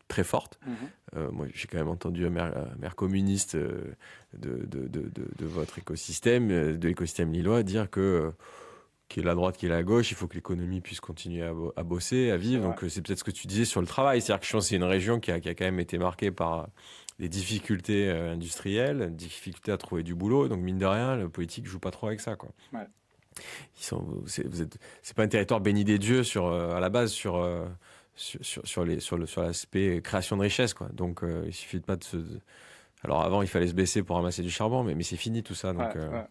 très 0.09 0.25
forte. 0.25 0.59
Mm-hmm. 0.67 1.17
Euh, 1.17 1.31
moi, 1.31 1.47
j'ai 1.55 1.67
quand 1.67 1.79
même 1.79 1.89
entendu 1.89 2.27
un 2.27 2.31
maire, 2.31 2.67
maire 2.79 2.97
communiste 2.97 3.55
euh, 3.55 3.94
de, 4.37 4.65
de, 4.67 4.89
de, 4.89 5.11
de, 5.11 5.47
votre 5.47 5.79
écosystème, 5.79 6.49
de 6.77 6.89
l'écosystème 6.89 7.33
lillois, 7.33 7.62
dire 7.62 7.91
que 7.91 8.33
qui 9.12 9.20
est 9.20 9.23
la 9.23 9.35
droite, 9.35 9.59
qui 9.59 9.67
est 9.67 9.69
la 9.69 9.82
gauche, 9.82 10.11
il 10.11 10.14
faut 10.14 10.26
que 10.26 10.35
l'économie 10.35 10.81
puisse 10.81 11.00
continuer 11.00 11.43
à, 11.43 11.82
bosser, 11.82 12.31
à 12.31 12.38
vivre. 12.38 12.62
Donc 12.62 12.82
c'est 12.88 13.03
peut-être 13.03 13.19
ce 13.19 13.25
que 13.25 13.31
tu 13.31 13.47
disais 13.47 13.67
sur 13.67 13.82
le 13.82 13.87
travail. 13.87 14.23
C'est-à-dire 14.23 14.41
que 14.41 14.47
je 14.47 14.53
pense 14.53 14.64
que 14.64 14.69
c'est 14.70 14.76
une 14.76 14.85
région 14.85 15.20
qui 15.20 15.31
a, 15.31 15.38
qui 15.38 15.50
a, 15.50 15.55
quand 15.55 15.67
même 15.67 15.81
été 15.81 15.99
marquée 15.99 16.31
par 16.31 16.69
des 17.19 17.29
difficultés 17.29 18.09
euh, 18.09 18.32
industrielles, 18.32 19.14
difficultés 19.14 19.70
à 19.70 19.76
trouver 19.76 20.03
du 20.03 20.14
boulot. 20.14 20.49
Donc 20.49 20.61
mine 20.61 20.79
de 20.79 20.87
rien, 20.87 21.17
le 21.17 21.29
politique 21.29 21.67
joue 21.67 21.79
pas 21.79 21.91
trop 21.91 22.06
avec 22.06 22.20
ça. 22.20 22.37
Quoi. 22.37 22.53
Ouais. 22.73 22.87
Ils 23.79 23.85
sont, 23.85 24.23
c'est, 24.26 24.47
vous 24.47 24.62
êtes, 24.62 24.79
c'est 25.03 25.15
pas 25.15 25.25
un 25.25 25.29
territoire 25.29 25.61
béni 25.61 25.85
des 25.85 25.99
dieux 25.99 26.23
sur, 26.25 26.47
euh, 26.47 26.75
à 26.75 26.81
la 26.81 26.88
base 26.88 27.12
sur, 27.12 27.37
euh, 27.37 27.67
sur, 28.15 28.67
sur, 28.67 28.85
les, 28.87 28.99
sur, 28.99 29.19
le, 29.19 29.26
sur 29.26 29.43
l'aspect 29.43 30.00
création 30.03 30.38
de 30.38 30.43
richesse. 30.43 30.73
Quoi. 30.73 30.88
Donc 30.94 31.20
il 31.47 31.53
suffit 31.53 31.81
pas 31.81 31.97
de 31.97 32.05
se 32.05 32.17
alors 33.04 33.22
avant, 33.22 33.43
il 33.43 33.49
fallait 33.49 33.66
se 33.66 33.75
baisser 33.75 34.02
pour 34.04 34.16
ramasser 34.16 34.43
du 34.43 34.50
charbon, 34.50 34.84
mais, 34.84 34.94
mais 34.94 35.02
c'est 35.02 35.16
fini 35.16 35.43
tout 35.43 35.54
ça. 35.54 35.72
Donc, 35.72 35.96
euh, 35.96 36.22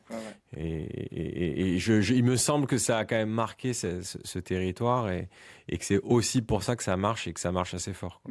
et, 0.55 0.63
et, 0.63 1.75
et 1.75 1.79
je, 1.79 2.13
il 2.13 2.23
me 2.23 2.37
semble 2.37 2.65
que 2.65 2.77
ça 2.77 2.97
a 2.97 3.05
quand 3.05 3.17
même 3.17 3.29
marqué 3.29 3.73
ce, 3.73 4.01
ce, 4.01 4.39
territoire 4.39 5.11
et, 5.11 5.27
et 5.67 5.77
que 5.77 5.83
c'est 5.83 5.99
aussi 5.99 6.41
pour 6.41 6.63
ça 6.63 6.77
que 6.77 6.83
ça 6.83 6.95
marche 6.95 7.27
et 7.27 7.33
que 7.33 7.41
ça 7.41 7.51
marche 7.51 7.73
assez 7.73 7.91
fort. 7.91 8.21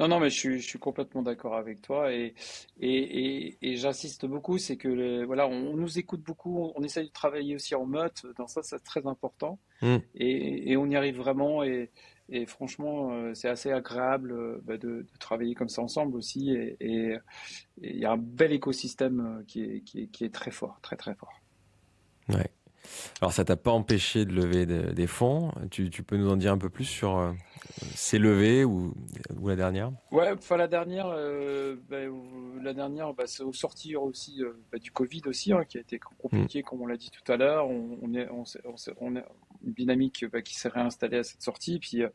Non, 0.00 0.08
non, 0.08 0.18
mais 0.18 0.30
je 0.30 0.36
suis, 0.36 0.58
je 0.58 0.66
suis 0.66 0.80
complètement 0.80 1.22
d'accord 1.22 1.54
avec 1.54 1.80
toi 1.80 2.12
et, 2.12 2.34
et, 2.80 3.76
j'insiste 3.76 4.26
beaucoup, 4.26 4.58
c'est 4.58 4.76
que 4.76 4.88
le, 4.88 5.24
voilà, 5.24 5.46
on, 5.46 5.76
nous 5.76 5.98
écoute 5.98 6.22
beaucoup, 6.22 6.72
on, 6.74 6.82
essaye 6.82 7.06
de 7.06 7.12
travailler 7.12 7.54
aussi 7.54 7.76
en 7.76 7.86
meute, 7.86 8.26
dans 8.36 8.48
ça, 8.48 8.62
c'est 8.64 8.82
très 8.82 9.06
important 9.06 9.60
mmh. 9.82 9.96
et, 10.16 10.76
on 10.76 10.88
y 10.88 10.96
arrive 10.96 11.18
vraiment 11.18 11.62
et 11.62 11.90
et 12.28 12.44
franchement, 12.46 13.12
euh, 13.12 13.34
c'est 13.34 13.48
assez 13.48 13.70
agréable 13.70 14.32
euh, 14.32 14.60
bah, 14.64 14.76
de, 14.76 15.06
travailler 15.20 15.54
comme 15.54 15.68
ça 15.68 15.82
ensemble 15.82 16.16
aussi. 16.16 16.50
Et 16.52 17.16
il 17.80 17.96
y 17.96 18.04
a 18.04 18.12
un 18.12 18.16
bel 18.16 18.52
écosystème 18.52 19.20
euh, 19.20 19.44
qui 19.46 19.62
est, 19.62 19.80
qui 19.82 20.24
est, 20.24 20.34
très 20.34 20.50
fort, 20.50 20.78
très 20.82 20.96
très 20.96 21.14
fort. 21.14 21.40
Ouais. 22.28 22.50
Alors 23.20 23.32
ça 23.32 23.44
t'a 23.44 23.56
pas 23.56 23.70
empêché 23.70 24.24
de 24.24 24.32
lever 24.32 24.66
des 24.66 25.06
fonds. 25.06 25.52
Tu, 25.70 25.90
peux 25.90 26.16
nous 26.16 26.30
en 26.30 26.36
dire 26.36 26.52
un 26.52 26.58
peu 26.58 26.70
plus 26.70 26.84
sur 26.84 27.34
ces 27.94 28.18
levées 28.18 28.64
ou, 28.64 28.94
ou, 29.40 29.48
la 29.48 29.56
dernière? 29.56 29.90
Ouais, 30.10 30.30
enfin 30.32 30.56
la 30.56 30.68
dernière, 30.68 31.08
bah, 31.88 31.98
la 32.62 32.74
dernière, 32.74 33.12
bah, 33.14 33.24
c'est 33.26 33.42
au 33.42 33.52
sortir 33.52 34.02
aussi 34.02 34.42
du 34.80 34.90
Covid 34.90 35.22
aussi, 35.26 35.52
hein, 35.52 35.64
qui 35.64 35.78
a 35.78 35.80
été 35.80 35.98
compliqué, 36.18 36.60
mm. 36.60 36.62
comme 36.62 36.82
on 36.82 36.86
l'a 36.86 36.96
dit 36.96 37.10
tout 37.10 37.30
à 37.30 37.36
l'heure. 37.36 37.68
On, 37.68 38.14
est, 38.14 38.28
on, 38.30 38.44
on, 39.00 39.16
est, 39.16 39.24
une 39.64 39.72
dynamique 39.72 40.24
bah, 40.32 40.42
qui 40.42 40.54
s'est 40.54 40.68
réinstallée 40.68 41.18
à 41.18 41.24
cette 41.24 41.42
sortie. 41.42 41.78
Puis, 41.78 42.02
euh, 42.02 42.08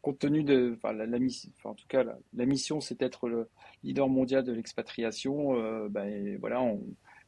compte 0.00 0.18
tenu 0.18 0.42
de, 0.42 0.74
enfin, 0.76 0.92
la, 0.92 1.18
mission, 1.18 1.50
en 1.64 1.74
tout 1.74 1.86
cas, 1.88 2.04
la, 2.04 2.46
mission, 2.46 2.80
c'est 2.80 2.98
d'être 2.98 3.28
le 3.28 3.48
leader 3.84 4.08
mondial 4.08 4.44
de 4.44 4.52
l'expatriation. 4.52 5.56
Euh, 5.56 5.88
bah, 5.88 6.04
voilà, 6.40 6.60
on, 6.62 6.80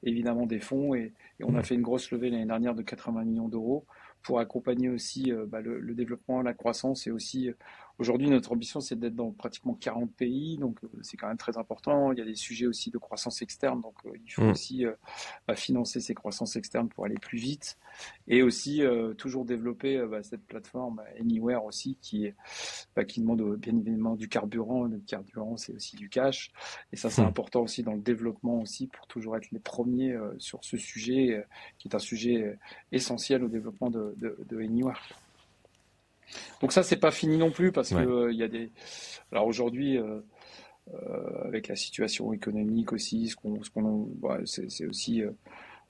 évidemment 0.03 0.47
des 0.47 0.61
fonds 0.61 0.95
et, 0.95 1.13
on 1.43 1.57
a 1.57 1.63
fait 1.63 1.75
une 1.75 1.83
grosse 1.83 2.11
levée 2.11 2.31
l'année 2.31 2.47
dernière 2.47 2.75
de 2.75 2.83
80 2.83 3.25
millions 3.25 3.49
d'euros 3.49 3.87
pour 4.25 4.41
accompagner 4.41 4.89
aussi 4.89 5.31
euh, 5.31 5.47
bah, 5.47 5.61
le, 5.61 5.79
le, 5.79 5.95
développement, 5.95 6.43
la 6.43 6.55
croissance 6.55 7.07
et 7.07 7.13
aussi 7.13 7.51
Aujourd'hui, 7.99 8.29
notre 8.29 8.51
ambition, 8.51 8.81
c'est 8.81 8.99
d'être 8.99 9.15
dans 9.15 9.31
pratiquement 9.31 9.75
40 9.75 10.13
pays, 10.13 10.59
donc 10.59 10.83
euh, 10.83 10.89
c'est 11.03 11.17
quand 11.17 11.29
même 11.29 11.37
très 11.37 11.57
important. 11.59 12.11
Il 12.11 12.19
y 12.19 12.23
a 12.23 12.25
des 12.25 12.35
sujets 12.35 12.67
aussi 12.67 12.91
de 12.91 12.99
croissance 12.99 13.41
externe, 13.41 13.81
donc 13.81 13.95
euh, 14.05 14.11
il 14.27 14.33
faut 14.33 14.43
mm. 14.43 14.51
aussi 14.51 14.85
euh, 14.85 14.93
bah, 15.47 15.55
financer 15.55 16.01
ces 16.01 16.13
croissances 16.13 16.57
externes 16.57 16.89
pour 16.89 17.05
aller 17.05 17.15
plus 17.15 17.39
vite, 17.39 17.79
et 18.27 18.43
aussi 18.43 18.83
toujours 19.19 19.45
développer 19.45 20.05
bah, 20.11 20.25
cette 20.25 20.45
plateforme 20.45 21.01
Anywhere 21.21 21.65
aussi, 21.65 21.97
qui, 22.03 22.33
qui 23.07 23.21
demande 23.21 23.57
bien 23.57 23.77
évidemment 23.77 24.17
du 24.17 24.29
carburant. 24.29 24.85
Le 24.85 24.99
carburant, 24.99 25.57
c'est 25.57 25.73
aussi 25.73 25.95
du 25.95 26.09
cash, 26.09 26.51
et 26.93 26.97
ça, 26.97 27.11
c'est 27.11 27.23
mm. 27.23 27.27
important 27.27 27.61
aussi 27.63 27.85
dans 27.85 27.95
le 27.95 28.01
développement 28.01 28.61
aussi 28.61 28.89
pour 28.89 29.07
toujours 29.07 29.37
être 29.37 29.53
les 29.53 29.61
premiers 29.61 30.19
sur 30.39 30.65
ce 30.65 30.77
sujet, 30.77 31.47
qui 31.79 31.87
est 31.87 31.95
un 31.95 32.01
sujet 32.01 32.59
essentiel 32.91 33.45
au 33.45 33.49
développement 33.49 33.91
de, 33.91 34.14
de, 34.17 34.37
de 34.49 34.61
Anywhere. 34.61 35.01
Donc 36.61 36.73
ça, 36.73 36.83
c'est 36.83 36.97
pas 36.97 37.11
fini 37.11 37.37
non 37.37 37.51
plus 37.51 37.73
parce 37.73 37.91
que 37.91 37.97
euh, 37.97 38.33
il 38.33 38.39
y 38.39 38.43
a 38.43 38.49
des. 38.49 38.71
Alors 39.33 39.47
aujourd'hui, 39.47 39.99
euh, 39.99 40.21
euh, 40.93 41.45
avec 41.45 41.69
la 41.69 41.77
situation 41.77 42.33
économique 42.33 42.93
aussi, 42.93 43.29
ce 43.29 43.37
qu'on, 43.37 43.63
ce 43.63 43.71
qu'on, 43.71 44.09
bah, 44.21 44.39
c'est, 44.45 44.87
aussi 44.87 45.23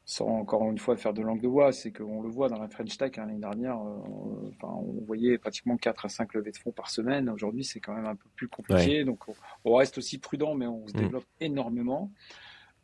sans 0.07 0.27
encore 0.27 0.71
une 0.71 0.79
fois 0.79 0.97
faire 0.97 1.15
de 1.15 1.23
langue 1.23 1.41
de 1.41 1.49
bois, 1.49 1.73
c'est 1.73 1.91
qu'on 1.91 2.23
le 2.23 2.29
voit 2.29 2.49
dans 2.49 2.59
la 2.59 2.69
French 2.69 2.97
Tech 2.99 3.13
hein, 3.17 3.27
l'année 3.27 3.39
dernière, 3.39 3.79
enfin, 3.79 4.75
on 4.75 5.03
voyait 5.07 5.39
pratiquement 5.39 5.77
4 5.79 6.05
à 6.05 6.09
5 6.09 6.35
levées 6.35 6.53
de 6.53 6.59
fonds 6.59 6.73
par 6.73 6.91
semaine. 6.91 7.31
Aujourd'hui, 7.31 7.65
c'est 7.65 7.81
quand 7.81 7.95
même 7.95 8.07
un 8.07 8.15
peu 8.15 8.29
plus 8.37 8.49
compliqué. 8.49 9.05
Donc, 9.05 9.25
on, 9.65 9.75
reste 9.75 9.97
aussi 9.99 10.19
prudent, 10.19 10.55
mais 10.55 10.67
on 10.67 10.87
se 10.87 10.93
mm. 10.93 11.01
développe 11.01 11.25
énormément. 11.41 12.11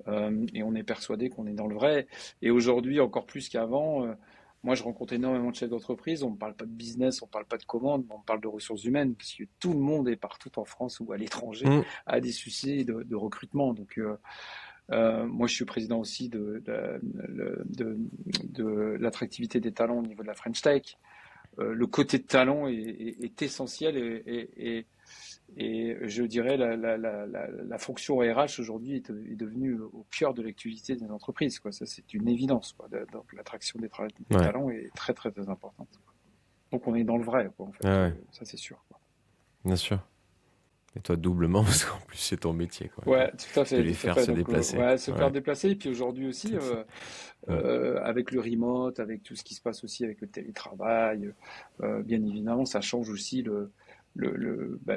et 0.09 0.63
on 0.63 0.75
est 0.75 0.83
persuadé 0.83 1.29
qu'on 1.29 1.47
est 1.47 1.53
dans 1.53 1.67
le 1.67 1.75
vrai. 1.75 2.07
Et 2.41 2.51
aujourd'hui, 2.51 3.01
encore 3.01 3.27
plus 3.27 3.51
qu'avant, 3.51 4.07
moi, 4.63 4.75
je 4.75 4.83
rencontre 4.83 5.15
énormément 5.15 5.51
de 5.51 5.57
chefs 5.57 5.71
d'entreprise. 5.71 6.23
On 6.23 6.31
ne 6.31 6.37
parle 6.37 6.55
pas 6.55 6.67
de 6.67 6.71
business, 6.71 7.23
on 7.23 7.27
ne 7.27 7.31
parle 7.31 7.47
pas 7.47 7.57
de 7.57 7.65
commandes, 7.65 8.05
on 8.11 8.21
parle 8.21 8.41
de 8.41 8.49
ressources 8.49 8.85
humaines, 8.85 9.15
parce 9.15 9.33
que 9.33 9.45
tout 9.59 9.73
le 9.73 9.79
monde 9.79 10.09
est 10.09 10.17
partout 10.17 10.59
en 10.59 10.65
France 10.65 11.01
ou 11.01 11.13
à 11.13 11.17
l'étranger 11.17 11.67
mm. 11.67 11.85
a 12.07 12.21
des 12.21 12.33
soucis 12.33 12.85
de, 12.85 13.15
recrutement. 13.15 13.73
Donc, 13.73 13.99
euh, 13.99 14.19
euh, 14.91 15.27
moi, 15.27 15.47
je 15.47 15.55
suis 15.55 15.65
président 15.65 15.99
aussi 15.99 16.29
de, 16.29 16.63
de, 16.67 18.07
de 18.45 18.97
l'attractivité 19.01 19.61
des 19.61 19.73
talents 19.73 19.99
au 19.99 20.07
niveau 20.07 20.23
de 20.23 20.29
la 20.29 20.35
French 20.35 20.61
Tech. 20.61 20.99
Euh, 21.61 21.75
le 21.75 21.87
côté 21.87 22.19
de 22.19 22.25
talent 22.25 22.69
est, 22.69 23.17
est, 23.21 23.43
essentiel 23.43 23.97
et, 23.97 24.51
et 24.57 24.87
et 25.57 25.97
je 26.03 26.23
dirais 26.23 26.57
la, 26.57 26.77
la, 26.77 26.97
la, 26.97 27.27
la 27.27 27.79
fonction 27.79 28.19
RH 28.19 28.61
aujourd'hui 28.61 28.97
est, 28.97 29.11
est, 29.11 29.37
devenue 29.37 29.81
au 29.81 30.07
cœur 30.17 30.35
de 30.35 30.43
l'activité 30.43 30.95
des 30.95 31.11
entreprises. 31.11 31.59
Quoi. 31.59 31.73
Ça, 31.73 31.87
c'est 31.87 32.15
une 32.15 32.29
évidence. 32.29 32.73
Quoi. 32.73 32.89
Donc, 33.13 33.33
l'attraction 33.33 33.81
des, 33.81 33.89
talents 34.29 34.71
est 34.71 34.91
très, 34.95 35.13
très, 35.13 35.31
très 35.31 35.49
importante. 35.49 35.89
Donc, 36.71 36.87
on 36.87 36.95
est 36.95 37.05
dans 37.05 37.17
le 37.17 37.25
vrai, 37.25 37.51
quoi, 37.57 37.67
en 37.67 37.73
fait. 37.73 37.87
Ah 37.87 38.11
ça, 38.31 38.45
c'est 38.45 38.57
sûr. 38.57 38.85
Quoi. 38.89 39.01
Bien 39.65 39.77
sûr. 39.77 39.99
Et 40.97 41.01
toi, 41.01 41.17
doublement, 41.17 41.63
parce 41.65 41.85
qu'en 41.85 42.01
plus, 42.07 42.19
c'est 42.19 42.39
ton 42.39 42.53
métier. 42.53 42.89
Quoi. 42.89 43.13
Ouais, 43.13 43.31
tout 43.33 43.61
à 43.61 43.65
fait. 43.65 43.79
De 43.79 43.83
les 43.83 43.95
faire 43.95 44.19
se 44.19 44.31
déplacer. 44.31 44.79
ouais, 44.79 44.99
se 44.99 45.13
faire 45.13 45.31
déplacer. 45.31 45.71
Et 45.71 45.77
puis 45.77 45.89
aujourd'hui 45.89 46.27
aussi, 46.27 46.55
avec 47.47 48.33
le 48.33 48.41
remote, 48.41 49.01
avec 49.01 49.23
tout 49.23 49.37
ce 49.37 49.45
qui 49.45 49.55
se 49.55 49.63
passe 49.63 49.85
aussi 49.85 50.05
avec 50.05 50.21
le 50.21 50.27
télétravail, 50.29 51.33
bien 51.81 52.23
évidemment, 52.25 52.65
ça 52.65 52.81
change 52.81 53.11
aussi 53.11 53.43
le, 53.43 53.71
le, 54.15 54.33
le, 54.37 54.81
bah, 54.85 54.97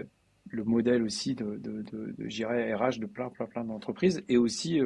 le 0.50 0.64
modèle 0.64 1.04
aussi 1.04 1.36
de, 1.36 1.58
de, 1.58 1.84
de, 1.84 2.16
de 2.18 2.76
RH 2.76 3.00
de 3.00 3.06
plein, 3.06 3.30
plein, 3.30 3.46
plein 3.46 3.64
d'entreprises 3.64 4.24
et 4.28 4.38
aussi 4.38 4.82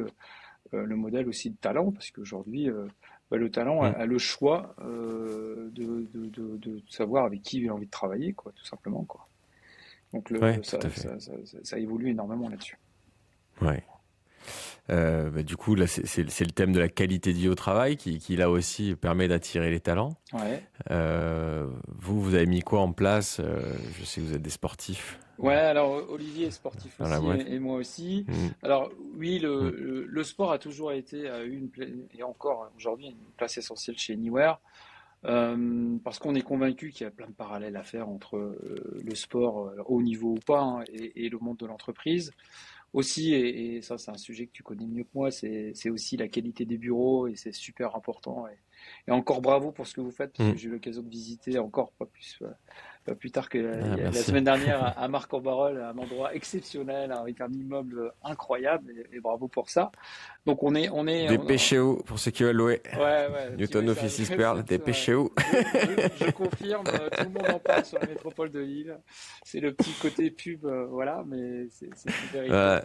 le 0.72 0.96
modèle 0.96 1.28
aussi 1.28 1.50
de 1.50 1.56
talent, 1.56 1.90
parce 1.90 2.10
qu'aujourd'hui, 2.10 2.70
bah, 3.30 3.36
le 3.36 3.50
talent 3.50 3.82
a, 3.82 4.06
le 4.06 4.18
choix 4.18 4.74
euh, 4.80 5.68
de, 5.72 6.08
de, 6.14 6.82
savoir 6.88 7.26
avec 7.26 7.42
qui 7.42 7.58
il 7.58 7.68
a 7.68 7.74
envie 7.74 7.86
de 7.86 7.90
travailler, 7.90 8.32
quoi, 8.32 8.52
tout 8.52 8.64
simplement. 8.64 9.04
Quoi. 9.04 9.27
Donc 10.12 10.30
le, 10.30 10.40
ça, 10.62 10.80
ça, 10.80 11.20
ça, 11.20 11.32
ça, 11.62 11.78
évolue 11.78 12.10
énormément 12.10 12.48
là-dessus. 12.48 12.78
Ouais. 13.60 13.84
Euh, 14.90 15.30
bah, 15.30 15.42
du 15.42 15.56
coup, 15.56 15.74
là, 15.74 15.86
c'est 15.86 16.18
le 16.22 16.50
thème 16.50 16.72
de 16.72 16.80
la 16.80 16.88
qualité 16.88 17.32
de 17.32 17.38
vie 17.38 17.48
au 17.48 17.54
travail 17.54 17.96
qui, 17.96 18.18
qui 18.18 18.36
là 18.36 18.50
aussi 18.50 18.94
permet 18.96 19.28
d'attirer 19.28 19.70
les 19.70 19.80
talents. 19.80 20.14
Ouais. 20.32 20.62
Euh, 20.90 21.68
vous, 21.98 22.22
vous 22.22 22.34
avez 22.34 22.46
mis 22.46 22.62
quoi 22.62 22.80
en 22.80 22.92
place 22.92 23.40
euh, 23.40 23.74
Je 23.98 24.04
sais 24.04 24.20
que 24.20 24.26
vous 24.26 24.34
êtes 24.34 24.42
des 24.42 24.50
sportifs. 24.50 25.18
Ouais, 25.36 25.54
alors 25.54 26.10
Olivier 26.10 26.48
est 26.48 26.50
sportif 26.50 27.00
aussi 27.00 27.42
et, 27.46 27.58
moi 27.60 27.76
aussi. 27.76 28.24
Mm. 28.26 28.48
Alors 28.64 28.90
oui, 29.16 29.38
le, 29.38 29.70
mm. 29.70 29.70
le, 29.70 30.06
le, 30.06 30.24
sport 30.24 30.50
a 30.50 30.58
toujours 30.58 30.90
été 30.90 31.30
une 31.46 31.70
et 32.12 32.24
encore 32.24 32.68
aujourd'hui 32.76 33.08
une 33.08 33.32
place 33.36 33.56
essentielle 33.56 33.96
chez 33.96 34.14
Anywhere. 34.14 34.58
Euh, 35.24 35.98
parce 36.04 36.20
qu'on 36.20 36.36
est 36.36 36.42
convaincu 36.42 36.90
qu'il 36.90 37.02
y 37.04 37.08
a 37.08 37.10
plein 37.10 37.26
de 37.26 37.32
parallèles 37.32 37.76
à 37.76 37.82
faire 37.82 38.08
entre 38.08 38.36
euh, 38.36 39.00
le 39.04 39.14
sport 39.16 39.72
haut 39.86 40.00
niveau 40.00 40.34
ou 40.36 40.40
pas 40.46 40.60
hein, 40.60 40.84
et, 40.92 41.24
et, 41.24 41.28
le 41.28 41.38
monde 41.38 41.56
de 41.56 41.66
l'entreprise 41.66 42.30
aussi, 42.92 43.34
et, 43.34 43.82
ça 43.82 43.98
c'est 43.98 44.10
un 44.10 44.16
sujet 44.16 44.46
que 44.46 44.52
tu 44.52 44.62
connais 44.62 44.86
mieux 44.86 45.04
que 45.04 45.10
moi, 45.14 45.30
c'est 45.30 45.90
aussi 45.90 46.16
la 46.16 46.28
qualité 46.28 46.64
des 46.64 46.78
bureaux 46.78 47.26
et 47.26 47.36
c'est 47.36 47.52
super 47.52 47.96
important. 47.96 48.46
Et, 48.48 49.10
encore 49.10 49.42
bravo 49.42 49.72
pour 49.72 49.86
ce 49.86 49.94
que 49.94 50.00
vous 50.00 50.10
faites, 50.10 50.32
parce 50.32 50.50
que 50.50 50.54
mm. 50.54 50.58
j'ai 50.58 50.68
eu 50.68 50.72
l'occasion 50.72 51.02
de 51.02 51.10
visiter 51.10 51.58
encore 51.58 51.92
pas 51.92 52.06
plus, 52.06 52.38
euh, 52.42 52.50
pas 53.08 53.14
plus 53.14 53.30
tard 53.30 53.48
que 53.48 53.58
la, 53.58 54.08
ah, 54.08 54.12
semaine 54.12 54.44
dernière 54.44 54.94
à, 54.98 55.08
Marc-en-Barœul, 55.08 55.80
un 55.80 55.98
endroit 55.98 56.34
exceptionnel 56.34 57.12
avec 57.12 57.40
un 57.40 57.50
immeuble 57.50 58.12
incroyable 58.22 58.92
et, 59.12 59.20
bravo 59.20 59.48
pour 59.48 59.70
ça. 59.70 59.90
Donc 60.46 60.62
on 60.62 60.74
est, 60.74 60.88
on 60.90 61.06
est. 61.06 61.28
Dépêchez-vous 61.28 62.02
pour 62.04 62.18
ceux 62.18 62.30
qui 62.30 62.42
veulent 62.42 62.56
louer. 62.56 62.82
Ouais, 62.94 63.00
ouais. 63.00 63.56
Newton 63.56 63.88
Office 63.88 64.30
Pearl, 64.30 64.62
dépêchez-vous. 64.64 65.32
Je, 65.38 66.26
je, 66.26 66.30
confirme, 66.30 66.86
euh, 66.86 67.08
tout 67.10 67.24
le 67.24 67.30
monde 67.30 67.50
en 67.50 67.58
parle 67.58 67.84
sur 67.84 67.98
la 67.98 68.06
métropole 68.06 68.50
de 68.50 68.60
Lille. 68.60 68.98
C'est 69.44 69.60
le 69.60 69.72
petit 69.72 69.92
côté 70.00 70.30
pub, 70.30 70.64
euh, 70.64 70.86
voilà, 70.86 71.24
mais 71.26 71.68
c'est 71.70 71.88
vérité. 72.32 72.80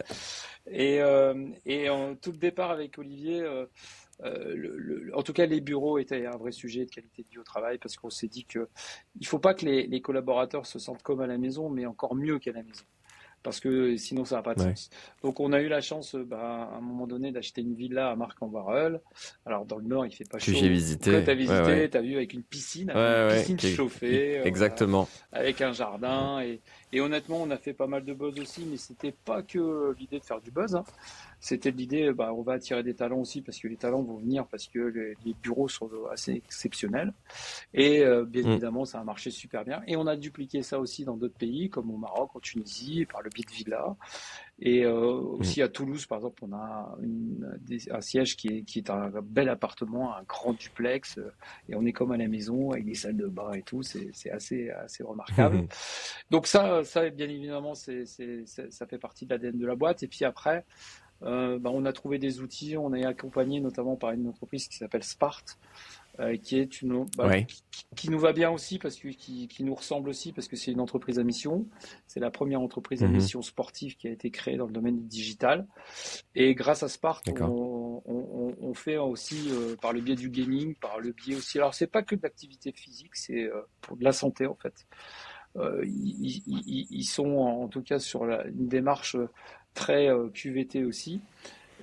Et, 0.70 1.00
euh, 1.02 1.34
et 1.66 1.90
en, 1.90 2.14
tout 2.14 2.32
le 2.32 2.38
départ 2.38 2.70
avec 2.70 2.98
Olivier. 2.98 3.42
Euh, 3.42 3.66
euh, 4.22 5.10
en 5.14 5.22
tout 5.22 5.32
cas, 5.32 5.46
les 5.46 5.60
bureaux 5.60 5.98
étaient 5.98 6.26
un 6.26 6.36
vrai 6.36 6.52
sujet 6.52 6.84
de 6.84 6.90
qualité 6.90 7.22
de 7.22 7.28
vie 7.28 7.38
au 7.38 7.42
travail 7.42 7.78
parce 7.78 7.96
qu'on 7.96 8.10
s'est 8.10 8.28
dit 8.28 8.44
que 8.44 8.68
il 9.18 9.26
faut 9.26 9.38
pas 9.38 9.54
que 9.54 9.64
les, 9.64 10.00
collaborateurs 10.00 10.66
se 10.66 10.78
sentent 10.78 11.02
comme 11.02 11.20
à 11.20 11.26
la 11.26 11.38
maison, 11.38 11.68
mais 11.68 11.86
encore 11.86 12.14
mieux 12.14 12.38
qu'à 12.38 12.52
la 12.52 12.62
maison 12.62 12.84
parce 13.44 13.60
que 13.60 13.96
sinon 13.96 14.24
ça 14.24 14.36
n'a 14.36 14.42
pas 14.42 14.54
de 14.54 14.60
sens. 14.60 14.90
Donc 15.22 15.38
on 15.38 15.52
a 15.52 15.60
eu 15.60 15.68
la 15.68 15.80
chance 15.80 16.16
bah, 16.16 16.70
à 16.72 16.78
un 16.78 16.80
moment 16.80 17.06
donné 17.06 17.30
d'acheter 17.30 17.60
une 17.60 17.74
villa 17.74 18.10
à 18.10 18.16
Marc-en-Barœul. 18.16 19.00
Alors 19.46 19.66
dans 19.66 19.78
le 19.78 19.84
nord 19.84 20.06
il 20.06 20.12
fait 20.12 20.28
pas 20.28 20.38
chaud. 20.38 20.50
Que 20.50 20.58
j'ai 20.58 20.68
visité. 20.68 21.22
Tu 21.22 21.30
as 21.30 21.34
visité, 21.34 21.88
tu 21.90 21.96
as 21.96 22.00
vu 22.00 22.16
avec 22.16 22.32
une 22.32 22.42
piscine, 22.42 22.90
avec 22.90 23.48
une 23.48 23.56
piscine 23.56 23.76
chauffée. 23.76 24.40
Exactement. 24.44 25.08
avec 25.30 25.60
un 25.60 25.72
jardin 25.72 26.40
et, 26.40 26.60
et, 26.92 27.00
honnêtement 27.00 27.42
on 27.42 27.50
a 27.50 27.58
fait 27.58 27.74
pas 27.74 27.86
mal 27.86 28.04
de 28.04 28.14
buzz 28.14 28.40
aussi, 28.40 28.64
mais 28.68 28.78
c'était 28.78 29.12
pas 29.12 29.42
que 29.42 29.94
l'idée 29.98 30.18
de 30.18 30.24
faire 30.24 30.40
du 30.40 30.50
buzz. 30.50 30.74
Hein 30.74 30.84
c'était 31.44 31.72
l'idée, 31.72 32.10
bah, 32.14 32.32
on 32.32 32.40
va 32.40 32.54
attirer 32.54 32.82
des 32.82 32.94
talents 32.94 33.18
aussi 33.18 33.42
parce 33.42 33.58
que 33.58 33.68
les 33.68 33.76
talents 33.76 34.02
vont 34.02 34.16
venir 34.16 34.46
parce 34.46 34.66
que 34.66 34.78
les, 34.78 35.34
bureaux 35.42 35.68
sont 35.68 35.90
assez 36.10 36.32
exceptionnels. 36.32 37.12
Et 37.74 38.00
euh, 38.00 38.24
bien 38.24 38.44
mm. 38.44 38.50
évidemment, 38.52 38.84
ça 38.86 39.00
a 39.00 39.04
marché 39.04 39.30
super 39.30 39.62
bien. 39.62 39.82
Et 39.86 39.94
on 39.96 40.06
a 40.06 40.16
dupliqué 40.16 40.62
ça 40.62 40.78
aussi 40.78 41.04
dans 41.04 41.18
d'autres 41.18 41.36
pays 41.36 41.68
comme 41.68 41.90
au 41.90 41.98
Maroc, 41.98 42.30
en 42.34 42.40
Tunisie, 42.40 43.04
par 43.04 43.20
le 43.20 43.28
de 43.42 43.50
Villa. 43.50 43.96
Et 44.60 44.84
euh, 44.84 44.92
aussi 44.92 45.60
mm. 45.60 45.64
à 45.64 45.68
Toulouse, 45.68 46.06
par 46.06 46.18
exemple, 46.18 46.44
on 46.44 46.52
a 46.52 46.96
une, 47.02 47.58
un 47.90 48.00
siège 48.00 48.36
qui 48.36 48.48
est, 48.48 48.62
qui 48.62 48.78
est 48.78 48.90
un 48.90 49.10
bel 49.22 49.48
appartement, 49.48 50.14
un 50.14 50.22
grand 50.22 50.52
duplex, 50.52 51.18
euh, 51.18 51.32
et 51.68 51.74
on 51.74 51.84
est 51.84 51.92
comme 51.92 52.12
à 52.12 52.16
la 52.16 52.28
maison 52.28 52.70
avec 52.70 52.84
des 52.84 52.94
salles 52.94 53.16
de 53.16 53.26
bain 53.26 53.52
et 53.52 53.62
tout. 53.62 53.82
C'est 53.82 54.30
assez, 54.30 54.70
assez 54.70 55.02
remarquable. 55.02 55.66
Donc 56.30 56.46
ça, 56.46 56.84
ça 56.84 57.10
bien 57.10 57.28
évidemment, 57.28 57.74
c'est, 57.74 58.04
ça 58.06 58.86
fait 58.86 58.98
partie 58.98 59.26
de 59.26 59.30
l'ADN 59.30 59.58
de 59.58 59.66
la 59.66 59.74
boîte. 59.74 60.02
Et 60.02 60.08
puis 60.08 60.24
après, 60.24 60.64
euh, 61.22 61.58
bah, 61.58 61.70
on 61.72 61.84
a 61.84 61.92
trouvé 61.92 62.18
des 62.18 62.40
outils, 62.40 62.76
on 62.76 62.92
est 62.92 63.04
accompagné 63.04 63.60
notamment 63.60 63.96
par 63.96 64.12
une 64.12 64.28
entreprise 64.28 64.68
qui 64.68 64.76
s'appelle 64.76 65.04
Spart, 65.04 65.58
euh, 66.20 66.36
qui 66.36 66.58
est 66.58 66.82
une 66.82 67.06
bah, 67.16 67.30
qui, 67.96 68.10
nous 68.10 68.18
va 68.18 68.32
bien 68.32 68.50
aussi 68.50 68.78
parce 68.78 68.96
que 68.96 69.08
qui, 69.08 69.48
nous 69.60 69.74
ressemble 69.74 70.08
aussi 70.08 70.32
parce 70.32 70.48
que 70.48 70.56
c'est 70.56 70.72
une 70.72 70.80
entreprise 70.80 71.18
à 71.18 71.24
mission. 71.24 71.66
C'est 72.06 72.20
la 72.20 72.30
première 72.30 72.60
entreprise 72.60 73.02
à 73.02 73.08
mhm. 73.08 73.14
mission 73.14 73.42
sportive 73.42 73.96
qui 73.96 74.08
a 74.08 74.10
été 74.10 74.30
créée 74.30 74.56
dans 74.56 74.66
le 74.66 74.72
domaine 74.72 74.96
du 74.96 75.06
digital. 75.06 75.66
Et 76.34 76.54
grâce 76.54 76.82
à 76.82 76.88
Spart, 76.88 77.22
on, 77.40 78.74
fait 78.74 78.96
aussi 78.96 79.50
euh, 79.50 79.76
par 79.80 79.92
le 79.92 80.00
biais 80.00 80.16
du 80.16 80.30
gaming, 80.30 80.74
par 80.74 80.98
le 80.98 81.12
biais 81.12 81.36
aussi. 81.36 81.58
Alors 81.58 81.74
c'est 81.74 81.86
pas 81.86 82.02
que 82.02 82.16
de 82.16 82.22
l'activité 82.22 82.72
physique, 82.72 83.14
c'est 83.14 83.48
pour 83.80 83.96
de 83.96 84.02
la 84.02 84.12
santé 84.12 84.46
en 84.46 84.56
fait. 84.56 84.86
Ils, 85.84 87.04
sont 87.04 87.36
en 87.36 87.68
tout 87.68 87.82
cas 87.82 88.00
sur 88.00 88.24
une 88.24 88.66
démarche 88.66 89.16
très 89.74 90.08
euh, 90.08 90.28
QVT 90.30 90.84
aussi. 90.84 91.20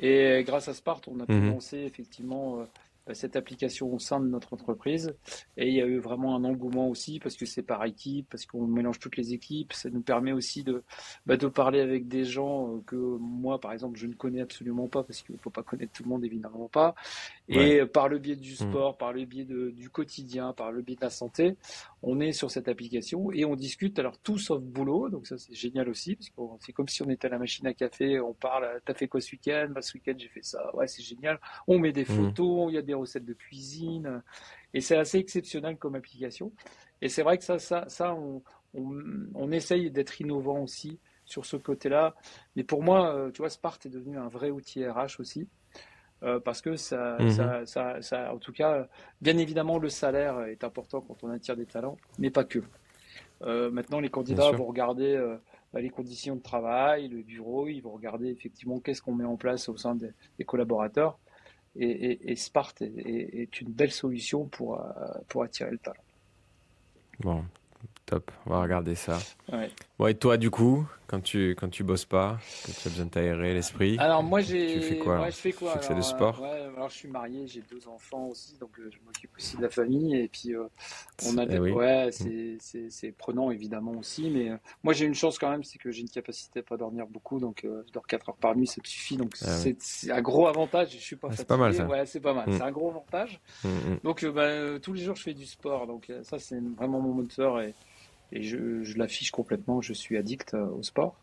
Et 0.01 0.43
grâce 0.45 0.67
à 0.67 0.73
Spart, 0.73 1.07
on 1.07 1.19
a 1.19 1.25
pu 1.25 1.33
mhm. 1.33 1.51
lancer 1.51 1.77
effectivement 1.79 2.59
euh, 2.59 2.65
cette 3.13 3.35
application 3.35 3.93
au 3.93 3.99
sein 3.99 4.19
de 4.19 4.27
notre 4.27 4.53
entreprise. 4.53 5.13
Et 5.57 5.67
il 5.67 5.73
y 5.73 5.81
a 5.81 5.85
eu 5.85 5.99
vraiment 5.99 6.35
un 6.35 6.43
engouement 6.43 6.89
aussi 6.89 7.19
parce 7.19 7.35
que 7.35 7.45
c'est 7.45 7.63
par 7.63 7.83
équipe, 7.85 8.27
parce 8.29 8.45
qu'on 8.45 8.67
mélange 8.67 8.99
toutes 8.99 9.17
les 9.17 9.33
équipes. 9.33 9.73
Ça 9.73 9.89
nous 9.89 10.01
permet 10.01 10.31
aussi 10.31 10.63
de, 10.63 10.83
bah, 11.25 11.37
parler 11.49 11.79
avec 11.79 12.07
des 12.07 12.25
gens 12.25 12.75
euh, 12.75 12.81
que 12.85 12.95
moi, 12.95 13.59
par 13.59 13.73
exemple, 13.73 13.97
je 13.97 14.07
ne 14.07 14.13
connais 14.13 14.41
absolument 14.41 14.87
pas 14.87 15.03
parce 15.03 15.21
qu'il 15.21 15.35
ne 15.35 15.39
faut 15.39 15.49
pas 15.49 15.63
connaître 15.63 15.91
tout 15.93 16.03
le 16.03 16.09
monde, 16.09 16.25
évidemment 16.25 16.67
pas. 16.67 16.95
Et 17.51 17.85
par 17.85 18.07
le 18.07 18.17
biais 18.17 18.35
du 18.35 18.53
mmh. 18.53 18.55
sport, 18.55 18.97
par 18.97 19.13
le 19.13 19.25
biais 19.25 19.45
de, 19.45 19.71
du 19.71 19.89
quotidien, 19.89 20.53
par 20.53 20.71
le 20.71 20.81
biais 20.81 20.95
de 20.95 21.01
la 21.01 21.09
santé, 21.09 21.57
on 22.01 22.19
est 22.19 22.31
sur 22.31 22.49
cette 22.49 22.67
application 22.67 23.31
et 23.31 23.45
on 23.45 23.55
discute 23.55 23.99
alors 23.99 24.17
tout 24.17 24.37
sauf 24.37 24.61
boulot. 24.61 25.09
Donc 25.09 25.27
ça, 25.27 25.37
c'est 25.37 25.53
génial 25.53 25.89
aussi 25.89 26.15
parce 26.15 26.29
que 26.29 26.41
c'est 26.65 26.73
comme 26.73 26.87
si 26.87 27.01
on 27.03 27.09
était 27.09 27.27
à 27.27 27.31
la 27.31 27.39
machine 27.39 27.67
à 27.67 27.73
café, 27.73 28.19
on 28.19 28.33
parle, 28.33 28.81
t'as 28.85 28.93
fait 28.93 29.07
quoi 29.07 29.21
ce 29.21 29.31
week-end? 29.33 29.69
Bah, 29.71 29.81
ce 29.81 29.93
week-end, 29.93 30.13
j'ai 30.17 30.29
fait 30.29 30.43
ça. 30.43 30.73
Ouais, 30.75 30.87
c'est 30.87 31.03
génial. 31.03 31.39
On 31.67 31.77
met 31.77 31.91
des 31.91 32.03
mmh. 32.03 32.05
photos, 32.05 32.71
il 32.71 32.75
y 32.75 32.77
a 32.77 32.81
des 32.81 32.93
recettes 32.93 33.25
de 33.25 33.33
cuisine. 33.33 34.23
Et 34.73 34.81
c'est 34.81 34.95
assez 34.95 35.17
exceptionnel 35.17 35.77
comme 35.77 35.95
application. 35.95 36.51
Et 37.01 37.09
c'est 37.09 37.23
vrai 37.23 37.37
que 37.37 37.43
ça, 37.43 37.59
ça, 37.59 37.85
ça 37.87 38.15
on, 38.15 38.41
on, 38.73 39.51
essaye 39.51 39.91
d'être 39.91 40.21
innovant 40.21 40.59
aussi 40.59 40.99
sur 41.25 41.45
ce 41.45 41.57
côté-là. 41.57 42.15
Mais 42.55 42.63
pour 42.63 42.83
moi, 42.83 43.13
euh, 43.15 43.31
tu 43.31 43.39
vois, 43.39 43.49
Spart 43.49 43.85
est 43.85 43.89
devenu 43.89 44.17
un 44.17 44.27
vrai 44.27 44.51
outil 44.51 44.85
RH 44.85 45.19
aussi. 45.19 45.47
Euh, 46.23 46.39
parce 46.39 46.61
que 46.61 46.75
ça, 46.75 47.17
mhm. 47.19 47.31
ça, 47.31 47.65
ça, 47.65 48.01
ça, 48.01 48.33
en 48.33 48.37
tout 48.37 48.51
cas, 48.51 48.87
bien 49.21 49.37
évidemment, 49.37 49.79
le 49.79 49.89
salaire 49.89 50.41
est 50.41 50.63
important 50.63 51.01
quand 51.01 51.23
on 51.23 51.29
attire 51.29 51.55
des 51.55 51.65
talents, 51.65 51.97
mais 52.19 52.29
pas 52.29 52.43
que. 52.43 52.59
Euh, 53.41 53.71
maintenant, 53.71 53.99
les 53.99 54.09
candidats 54.09 54.51
vont 54.51 54.65
regarder 54.65 55.19
bah, 55.73 55.81
les 55.81 55.89
conditions 55.89 56.35
de 56.35 56.41
travail, 56.41 57.07
le 57.07 57.23
bureau, 57.23 57.67
ils 57.67 57.81
vont 57.81 57.91
regarder 57.91 58.29
effectivement 58.29 58.79
qu'est-ce 58.79 59.01
qu'on 59.01 59.15
met 59.15 59.25
en 59.25 59.35
place 59.35 59.67
au 59.67 59.77
sein 59.77 59.95
des 59.95 60.45
collaborateurs 60.45 61.17
et, 61.75 62.31
et, 62.31 62.35
Spart 62.35 62.73
est, 62.81 63.61
une 63.61 63.71
belle 63.71 63.91
solution 63.91 64.45
pour, 64.45 64.79
euh, 64.79 64.85
pour 65.27 65.43
attirer 65.43 65.71
le 65.71 65.77
talent. 65.77 66.03
Bon, 67.19 67.45
top, 68.05 68.31
on 68.45 68.51
va 68.51 68.61
regarder 68.61 68.95
ça. 68.95 69.17
Bon, 70.01 70.07
et 70.07 70.15
toi, 70.15 70.37
du 70.37 70.49
coup, 70.49 70.83
quand 71.05 71.21
tu, 71.21 71.51
quand 71.51 71.69
tu 71.69 71.83
bosses 71.83 72.05
pas, 72.05 72.39
quand 72.65 72.71
tu 72.71 72.87
as 72.87 72.89
besoin 72.89 73.05
de 73.05 73.11
t'aérer 73.11 73.53
l'esprit 73.53 73.99
Alors, 73.99 74.23
moi, 74.23 74.41
j'ai. 74.41 74.73
Tu 74.73 74.81
fais 74.81 74.97
quoi 74.97 75.29
Je 75.29 75.35
fais 75.35 75.51
quoi 75.51 75.79
C'est 75.79 75.93
le 75.93 76.01
sport? 76.01 76.41
ouais, 76.41 76.49
alors, 76.75 76.89
je 76.89 76.95
suis 76.95 77.07
marié, 77.07 77.45
j'ai 77.45 77.61
deux 77.69 77.87
enfants 77.87 78.25
aussi, 78.25 78.57
donc 78.57 78.71
euh, 78.79 78.89
je 78.89 78.97
m'occupe 79.05 79.29
aussi 79.37 79.57
de 79.57 79.61
la 79.61 79.69
famille. 79.69 80.15
Et 80.15 80.27
puis, 80.27 80.55
euh, 80.55 80.63
on 81.27 81.37
a 81.37 81.43
eh 81.43 81.45
des. 81.45 81.59
Ouais, 81.59 82.07
mm. 82.07 82.57
c'est 82.89 83.11
prenant, 83.11 83.51
évidemment, 83.51 83.91
aussi. 83.91 84.31
Mais 84.31 84.49
moi, 84.83 84.93
j'ai 84.93 85.05
une 85.05 85.13
chance 85.13 85.37
quand 85.37 85.51
même, 85.51 85.63
c'est 85.63 85.77
que 85.77 85.91
j'ai 85.91 86.01
une 86.01 86.09
capacité 86.09 86.61
à 86.61 86.63
pas 86.63 86.77
dormir 86.77 87.05
beaucoup. 87.05 87.39
Donc, 87.39 87.59
je 87.63 87.91
dors 87.93 88.07
4 88.07 88.29
heures 88.29 88.37
par 88.37 88.55
nuit, 88.55 88.65
ça 88.65 88.81
me 88.83 88.87
suffit. 88.87 89.17
Donc, 89.17 89.35
ah 89.43 89.55
c'est 89.77 90.09
un 90.09 90.21
gros 90.23 90.47
avantage. 90.47 90.93
Je 90.93 90.97
suis 90.97 91.15
pas 91.15 91.27
C'est 91.31 91.47
pas 91.47 91.57
mal, 91.57 91.75
ça. 91.75 91.85
Ouais, 91.85 92.07
c'est 92.07 92.21
pas 92.21 92.33
mal. 92.33 92.49
Mm. 92.49 92.53
C'est 92.53 92.63
un 92.63 92.71
gros 92.71 92.89
avantage. 92.89 93.39
Mm, 93.63 93.97
donc, 94.03 94.25
bah, 94.25 94.79
tous 94.81 94.93
les 94.93 95.03
jours, 95.03 95.15
je 95.15 95.21
fais 95.21 95.35
du 95.35 95.45
sport. 95.45 95.85
Donc, 95.85 96.11
ça, 96.23 96.39
c'est 96.39 96.59
vraiment 96.75 96.99
mon 96.99 97.13
moteur. 97.13 97.61
Et 97.61 97.75
et 98.31 98.43
je, 98.43 98.83
je 98.83 98.97
l'affiche 98.97 99.31
complètement. 99.31 99.81
Je 99.81 99.93
suis 99.93 100.17
addict 100.17 100.53
euh, 100.53 100.65
au 100.67 100.83
sport. 100.83 101.15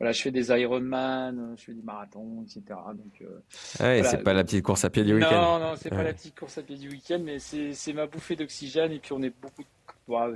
Voilà, 0.00 0.12
je 0.12 0.22
fais 0.22 0.32
des 0.32 0.50
Ironman, 0.50 1.54
je 1.56 1.64
fais 1.64 1.72
des 1.72 1.82
marathons, 1.82 2.42
etc. 2.42 2.62
Donc, 2.94 3.22
euh, 3.22 3.40
ouais, 3.80 4.02
c'est 4.02 4.24
pas 4.24 4.32
la 4.32 4.42
petite 4.42 4.64
course 4.64 4.84
à 4.84 4.90
pied 4.90 5.04
du 5.04 5.14
week-end. 5.14 5.30
Non, 5.30 5.58
non, 5.60 5.74
c'est 5.76 5.90
pas 5.90 6.02
la 6.02 6.12
petite 6.12 6.36
course 6.36 6.58
à 6.58 6.62
pied 6.62 6.76
du 6.76 6.88
week-end, 6.88 7.20
mais 7.22 7.38
c'est 7.38 7.92
ma 7.92 8.06
bouffée 8.06 8.34
d'oxygène. 8.34 8.90
Et 8.90 8.98
puis 8.98 9.12
on 9.12 9.22
est 9.22 9.32
beaucoup, 9.40 9.62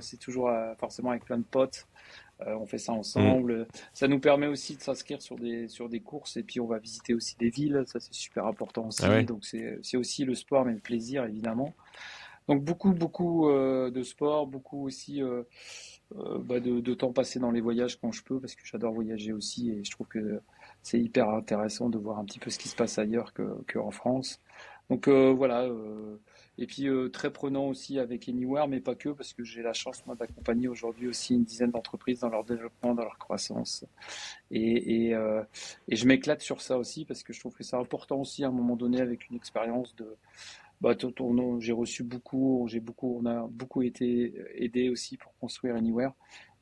c'est 0.00 0.18
toujours 0.18 0.48
euh, 0.48 0.74
forcément 0.76 1.10
avec 1.10 1.24
plein 1.24 1.38
de 1.38 1.44
potes. 1.44 1.88
on 2.46 2.66
fait 2.66 2.78
ça 2.78 2.92
ensemble. 2.92 3.66
Ça 3.92 4.06
nous 4.06 4.20
permet 4.20 4.46
aussi 4.46 4.76
de 4.76 4.80
s'inscrire 4.80 5.20
sur 5.20 5.34
des, 5.36 5.66
sur 5.66 5.88
des 5.88 6.00
courses 6.00 6.36
et 6.36 6.44
puis 6.44 6.60
on 6.60 6.66
va 6.66 6.78
visiter 6.78 7.12
aussi 7.12 7.36
des 7.36 7.50
villes. 7.50 7.82
Ça, 7.86 7.98
c'est 7.98 8.14
super 8.14 8.46
important 8.46 8.86
aussi. 8.86 9.02
Ah 9.04 9.24
Donc, 9.24 9.44
c'est 9.44 9.96
aussi 9.96 10.24
le 10.24 10.36
sport, 10.36 10.64
mais 10.66 10.72
le 10.72 10.78
plaisir, 10.78 11.24
évidemment. 11.24 11.74
Donc, 12.48 12.64
beaucoup, 12.64 12.92
beaucoup 12.92 13.50
de 13.50 14.02
sport, 14.02 14.46
beaucoup 14.46 14.86
aussi 14.86 15.20
bah, 16.14 16.60
de, 16.60 16.80
de, 16.80 16.94
temps 16.94 17.12
passé 17.12 17.38
dans 17.38 17.50
les 17.50 17.60
voyages 17.60 18.00
quand 18.00 18.12
je 18.12 18.22
peux, 18.22 18.40
parce 18.40 18.54
que 18.54 18.62
j'adore 18.64 18.92
voyager 18.92 19.32
aussi 19.32 19.70
et 19.70 19.84
je 19.84 19.90
trouve 19.90 20.08
que 20.08 20.40
c'est 20.82 20.98
hyper 20.98 21.28
intéressant 21.30 21.90
de 21.90 21.98
voir 21.98 22.18
un 22.18 22.24
petit 22.24 22.38
peu 22.38 22.50
ce 22.50 22.58
qui 22.58 22.68
se 22.68 22.76
passe 22.76 22.98
ailleurs 22.98 23.32
qu'en 23.66 23.90
France. 23.90 24.40
Donc 24.90 25.06
euh, 25.06 25.34
voilà, 25.36 25.64
euh, 25.64 26.16
et 26.56 26.66
puis 26.66 26.88
euh, 26.88 27.10
très 27.10 27.30
prenant 27.30 27.66
aussi 27.66 27.98
avec 27.98 28.26
Anywhere, 28.26 28.68
mais 28.68 28.80
pas 28.80 28.94
que, 28.94 29.10
parce 29.10 29.34
que 29.34 29.44
j'ai 29.44 29.62
la 29.62 29.74
chance 29.74 30.04
moi 30.06 30.14
d'accompagner 30.14 30.66
aujourd'hui 30.66 31.08
aussi 31.08 31.34
une 31.34 31.44
dizaine 31.44 31.70
d'entreprises 31.70 32.20
dans 32.20 32.30
leur 32.30 32.42
développement, 32.44 32.94
dans 32.94 33.02
leur 33.02 33.18
croissance. 33.18 33.84
Et, 34.50 35.10
et, 35.10 35.16
et 35.88 35.96
je 35.96 36.06
m'éclate 36.06 36.40
sur 36.40 36.62
ça 36.62 36.78
aussi, 36.78 37.04
parce 37.04 37.22
que 37.22 37.34
je 37.34 37.40
trouve 37.40 37.54
que 37.54 37.64
c'est 37.64 37.76
important 37.76 38.16
aussi 38.16 38.44
à 38.44 38.48
un 38.48 38.52
moment 38.52 38.76
donné 38.76 39.00
avec 39.00 39.28
une 39.28 39.36
expérience 39.36 39.94
de... 39.96 40.06
Bah, 40.80 40.94
j'ai 41.58 41.72
reçu 41.72 42.04
beaucoup, 42.04 42.66
j'ai 42.68 42.80
beaucoup, 42.80 43.20
on 43.20 43.26
a 43.26 43.46
beaucoup 43.50 43.82
été 43.82 44.34
aidé 44.54 44.90
aussi 44.90 45.16
pour 45.16 45.36
construire 45.38 45.74
Anywhere. 45.74 46.12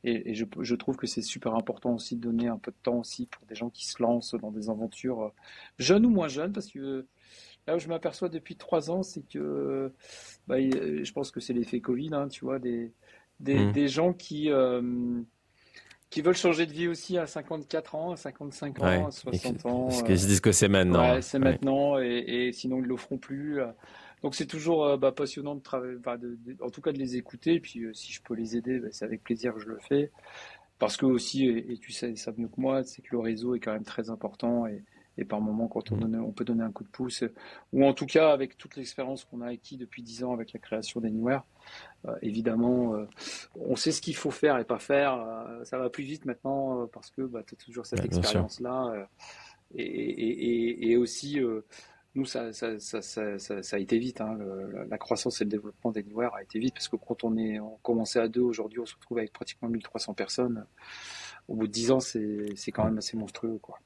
Et, 0.05 0.35
je, 0.35 0.45
je, 0.61 0.75
trouve 0.77 0.97
que 0.97 1.07
c'est 1.07 1.23
super 1.23 1.55
important 1.55 1.95
aussi 1.95 2.17
de 2.17 2.21
donner 2.21 2.47
un 2.47 2.59
peu 2.59 2.71
de 2.71 2.77
temps 2.83 2.99
aussi 2.99 3.27
pour 3.27 3.45
des 3.47 3.57
gens 3.57 3.71
qui 3.71 3.87
se 3.87 4.01
lancent 4.01 4.35
dans 4.35 4.53
des 4.53 4.71
aventures 4.71 5.33
jeunes 5.79 6.07
ou 6.07 6.11
moins 6.11 6.29
jeunes, 6.29 6.53
parce 6.53 6.69
que 6.69 7.07
Là 7.67 7.75
où 7.75 7.79
je 7.81 7.89
m'aperçois 7.89 8.29
depuis 8.29 8.57
trois 8.57 8.91
ans, 8.91 9.03
c'est 9.03 9.27
que 9.27 9.93
bah, 10.47 10.61
je 10.61 11.13
pense 11.13 11.33
que 11.33 11.41
c'est 11.41 11.53
l'effet 11.53 11.81
Covid, 11.81 12.11
hein, 12.13 12.29
tu 12.29 12.45
vois, 12.45 12.61
des, 12.61 12.93
des, 13.41 13.57
mmh. 13.57 13.87
gens 13.89 14.13
qui, 14.13 14.53
euh, 14.53 15.21
qui 16.09 16.23
veulent 16.23 16.37
changer 16.37 16.67
de 16.67 16.73
vie 16.73 16.87
aussi 16.87 17.19
à 17.19 17.27
54 17.27 17.95
ans, 17.97 18.13
à 18.13 18.17
55 18.17 18.81
ans, 18.81 19.07
à 19.09 19.11
60 19.11 19.67
ans. 19.67 19.87
Parce 19.87 20.05
qu'ils 20.05 20.21
se 20.21 20.27
disent 20.29 20.41
que 20.41 20.53
c'est 20.53 20.69
maintenant. 20.69 21.15
Ouais, 21.15 21.23
c'est 21.23 21.41
maintenant, 21.41 21.99
et, 21.99 22.25
et, 22.29 22.53
sinon 22.53 22.77
ils 22.77 22.83
ne 22.83 22.89
le 22.89 22.97
feront 22.97 23.19
plus. 23.19 23.61
Donc 24.23 24.35
c'est 24.35 24.47
toujours 24.47 24.85
euh, 24.85 24.97
bah, 24.97 25.13
passionnant 25.13 25.55
de 25.55 25.61
travailler, 25.61 25.99
en 26.61 26.71
tout 26.71 26.81
cas 26.81 26.93
de 26.93 26.99
les 26.99 27.17
écouter. 27.17 27.55
Et 27.55 27.61
puis 27.61 27.85
euh, 27.85 27.93
si 27.93 28.13
je 28.13 28.23
peux 28.23 28.35
les 28.35 28.57
aider, 28.57 28.79
bah, 28.79 28.89
c'est 28.91 29.05
avec 29.05 29.23
plaisir 29.23 29.55
que 29.55 29.61
je 29.61 29.69
le 29.69 29.79
fais. 29.79 30.11
Parce 30.79 30.97
que 30.97 31.07
aussi, 31.07 31.47
et, 31.47 31.79
tu 31.79 31.93
sais 31.93 32.15
ça 32.17 32.33
mieux 32.37 32.49
que 32.49 32.61
moi, 32.61 32.85
c'est 32.85 33.03
que 33.03 33.09
le 33.13 33.19
réseau 33.19 33.55
est 33.55 33.61
quand 33.61 33.73
même 33.73 33.85
très 33.85 34.11
important 34.11 34.67
et, 34.67 34.85
et 35.19 35.25
par 35.25 35.41
moment 35.41 35.69
quand 35.69 35.93
on, 35.93 35.97
mmh. 35.97 36.23
on, 36.23 36.33
peut 36.33 36.45
donner 36.45 36.63
un 36.63 36.73
coup 36.73 36.85
de 36.85 36.89
pouce, 36.89 37.25
ou 37.73 37.85
en 37.85 37.95
tout 37.95 38.07
cas 38.07 38.31
avec 38.31 38.57
toute 38.57 38.77
l'expérience 38.77 39.25
qu'on 39.25 39.41
a 39.41 39.49
acquis 39.49 39.77
depuis 39.77 40.03
dix 40.03 40.25
ans 40.25 40.33
avec 40.33 40.53
la 40.53 40.61
création 40.61 41.01
d'Anywhere, 41.01 41.45
euh, 42.07 42.15
évidemment, 42.23 42.95
euh, 42.95 43.07
on 43.55 43.77
sait 43.77 43.93
ce 43.93 44.01
qu'il 44.01 44.17
faut 44.17 44.31
faire 44.31 44.59
et 44.59 44.65
pas 44.65 44.79
faire. 44.79 45.15
Euh, 45.15 45.65
ça 45.65 45.79
va 45.79 45.91
plus 45.91 46.05
vite 46.05 46.25
maintenant 46.25 46.87
parce 46.89 47.11
que 47.11 47.23
bah, 47.23 47.43
tu 47.47 47.55
as 47.55 47.65
toujours 47.65 47.87
cette 47.87 48.05
expérience-là. 48.05 49.09
Et, 49.75 49.85
et, 49.85 50.91
et, 50.91 50.97
aussi, 50.97 51.41
nous, 52.17 52.25
ça, 52.25 52.53
ça, 52.53 52.79
ça, 52.81 53.03
ça, 53.39 53.77
a 53.77 53.79
été 53.79 53.99
vite. 53.99 54.21
Hein, 54.21 54.39
la 54.89 54.99
croissance 54.99 55.41
et 55.41 55.45
le 55.45 55.51
développement 55.51 55.93
d'Anywhere 55.93 56.35
a 56.35 56.43
été 56.43 56.59
vite 56.59 56.75
parce 56.75 56.89
que 56.89 56.97
quand 56.97 57.25
on 57.25 57.37
est 57.37 57.61
on 57.61 57.77
commençait 57.83 58.21
à 58.21 58.29
deux, 58.29 58.41
aujourd'hui 58.41 58.81
on 58.81 58.87
se 58.87 58.95
retrouve 58.95 59.19
avec 59.19 59.33
pratiquement 59.33 59.69
1300 59.69 60.15
personnes. 60.15 60.67
Au 61.49 61.55
bout 61.55 61.67
de 61.67 61.73
dix 61.73 61.91
ans, 61.91 62.01
c'est 62.01 62.73
quand 62.73 62.85
même 62.85 62.99
assez 62.99 63.17
monstrueux. 63.17 63.59
Quoi. 63.63 63.79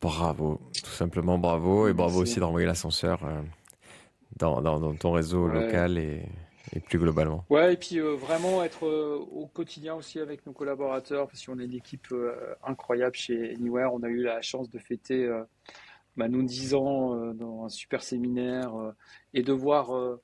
Bravo, 0.00 0.60
tout 0.82 0.90
simplement 0.90 1.38
bravo. 1.38 1.88
Et 1.88 1.92
bravo 1.92 2.22
aussi 2.22 2.40
d'envoyer 2.40 2.66
l'ascenseur 2.66 3.24
euh, 3.24 3.42
dans, 4.36 4.62
dans, 4.62 4.94
ton 4.94 5.12
réseau 5.12 5.48
local 5.48 5.98
et, 5.98 6.22
et, 6.72 6.80
plus 6.80 6.98
globalement. 6.98 7.44
Ouais, 7.50 7.74
et 7.74 7.76
puis 7.76 7.98
euh, 7.98 8.14
vraiment 8.14 8.62
être 8.64 8.86
euh, 8.86 9.18
au 9.30 9.46
quotidien 9.46 9.94
aussi 9.94 10.18
avec 10.18 10.46
nos 10.46 10.52
collaborateurs, 10.52 11.26
parce 11.26 11.44
qu'on 11.44 11.58
est 11.58 11.64
une 11.64 11.74
équipe 11.74 12.08
incroyable 12.64 13.14
chez 13.14 13.54
Anywhere. 13.54 13.92
On 13.92 14.02
a 14.02 14.08
eu 14.08 14.22
la 14.22 14.40
chance 14.42 14.70
de 14.70 14.78
fêter 14.78 15.28
bah, 16.16 16.28
nos 16.28 16.42
10 16.42 16.74
ans 16.74 17.32
dans 17.34 17.64
un 17.64 17.68
super 17.68 18.02
séminaire 18.02 18.72
et 19.34 19.42
de 19.42 19.52
voir 19.52 20.18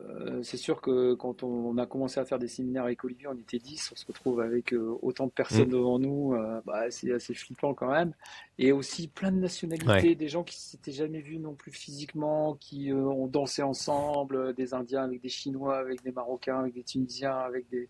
euh, 0.00 0.42
c'est 0.42 0.58
sûr 0.58 0.80
que 0.80 1.14
quand 1.14 1.42
on, 1.42 1.76
a 1.78 1.86
commencé 1.86 2.20
à 2.20 2.24
faire 2.24 2.38
des 2.38 2.46
séminaires 2.46 2.84
avec 2.84 3.02
Olivier, 3.04 3.26
on 3.28 3.38
était 3.38 3.58
10, 3.58 3.90
on 3.92 3.96
se 3.96 4.06
retrouve 4.06 4.40
avec 4.40 4.72
euh, 4.72 4.96
autant 5.02 5.26
de 5.26 5.32
personnes 5.32 5.68
mm. 5.68 5.72
devant 5.72 5.98
nous, 5.98 6.34
euh, 6.34 6.60
bah, 6.66 6.90
c'est 6.90 7.12
assez 7.12 7.34
flippant 7.34 7.74
quand 7.74 7.90
même. 7.90 8.12
Et 8.58 8.70
aussi 8.70 9.08
plein 9.08 9.32
de 9.32 9.38
nationalités, 9.38 10.14
des 10.14 10.28
gens 10.28 10.44
qui 10.44 10.60
s'étaient 10.60 10.92
jamais 10.92 11.20
vus 11.20 11.38
non 11.38 11.54
plus 11.54 11.72
physiquement, 11.72 12.54
qui 12.60 12.92
ont 12.92 13.26
dansé 13.26 13.62
ensemble, 13.62 14.54
des 14.54 14.74
Indiens 14.74 15.04
avec 15.04 15.22
des 15.22 15.28
Chinois, 15.28 15.78
avec 15.78 16.02
des 16.02 16.12
Marocains, 16.12 16.60
avec 16.60 16.74
des 16.74 16.84
Tunisiens, 16.84 17.38
avec 17.38 17.68
des, 17.70 17.88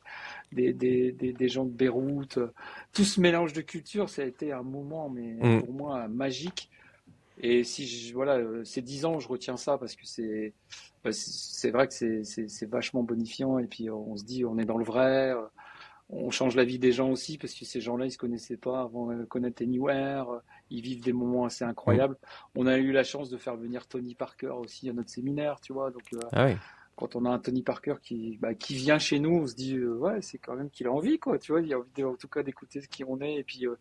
des, 0.52 0.72
des, 0.72 1.12
des, 1.12 1.48
gens 1.48 1.64
de 1.64 1.70
Beyrouth. 1.70 2.38
Tout 2.92 3.04
ce 3.04 3.20
mélange 3.20 3.52
de 3.52 3.60
cultures, 3.60 4.08
ça 4.08 4.22
a 4.22 4.24
été 4.26 4.52
un 4.52 4.62
moment, 4.62 5.10
mais 5.10 5.36
mm. 5.40 5.62
pour 5.62 5.72
moi, 5.72 6.06
magique. 6.08 6.70
Et 7.40 7.64
si 7.64 7.86
je, 7.86 8.12
voilà, 8.14 8.40
ces 8.64 8.82
10 8.82 9.04
ans, 9.04 9.18
je 9.20 9.28
retiens 9.28 9.56
ça 9.56 9.78
parce 9.78 9.94
que 9.94 10.04
c'est 10.04 10.54
bah, 11.04 11.10
c'est 11.12 11.70
vrai 11.70 11.86
que 11.86 11.94
c'est 11.94 12.66
vachement 12.66 13.02
bonifiant. 13.02 13.58
Et 13.58 13.66
puis 13.66 13.90
on 13.90 14.16
se 14.16 14.24
dit 14.24 14.44
on 14.44 14.58
est 14.58 14.64
dans 14.64 14.78
le 14.78 14.84
vrai, 14.84 15.34
euh, 15.34 15.42
on 16.10 16.30
change 16.30 16.56
la 16.56 16.64
vie 16.64 16.78
des 16.78 16.92
gens 16.92 17.10
aussi 17.10 17.38
parce 17.38 17.54
que 17.54 17.64
ces 17.64 17.80
gens-là 17.80 18.06
ils 18.06 18.12
se 18.12 18.18
connaissaient 18.18 18.56
pas 18.56 18.80
avant 18.80 19.14
de 19.14 19.24
connaître 19.24 19.62
Anywhere, 19.62 20.30
euh, 20.30 20.38
ils 20.70 20.82
vivent 20.82 21.02
des 21.02 21.12
moments 21.12 21.44
assez 21.44 21.64
incroyables. 21.64 22.16
On 22.56 22.66
a 22.66 22.76
eu 22.78 22.90
la 22.92 23.04
chance 23.04 23.30
de 23.30 23.36
faire 23.36 23.56
venir 23.56 23.86
Tony 23.86 24.14
Parker 24.14 24.54
aussi 24.58 24.88
à 24.90 24.92
notre 24.92 25.10
séminaire, 25.10 25.60
tu 25.60 25.72
vois, 25.72 25.90
donc 25.90 26.12
euh, 26.14 26.20
ah 26.32 26.46
oui 26.46 26.56
quand 26.98 27.14
on 27.14 27.24
a 27.26 27.30
un 27.30 27.38
Tony 27.38 27.62
Parker 27.62 27.94
qui, 28.02 28.38
bah, 28.38 28.54
qui 28.54 28.74
vient 28.74 28.98
chez 28.98 29.20
nous, 29.20 29.30
on 29.30 29.46
se 29.46 29.54
dit 29.54 29.76
euh, 29.76 29.94
ouais, 29.98 30.20
c'est 30.20 30.38
quand 30.38 30.56
même 30.56 30.68
qu'il 30.68 30.88
a 30.88 30.92
envie, 30.92 31.20
quoi. 31.20 31.38
Tu 31.38 31.52
vois, 31.52 31.60
il 31.60 31.72
a 31.72 31.78
envie 31.78 32.02
en 32.02 32.16
tout 32.16 32.26
cas 32.26 32.42
d'écouter 32.42 32.80
ce 32.80 32.88
qui 32.88 33.04
on 33.04 33.20
est, 33.20 33.36
et 33.36 33.44
puis 33.44 33.68
euh, 33.68 33.76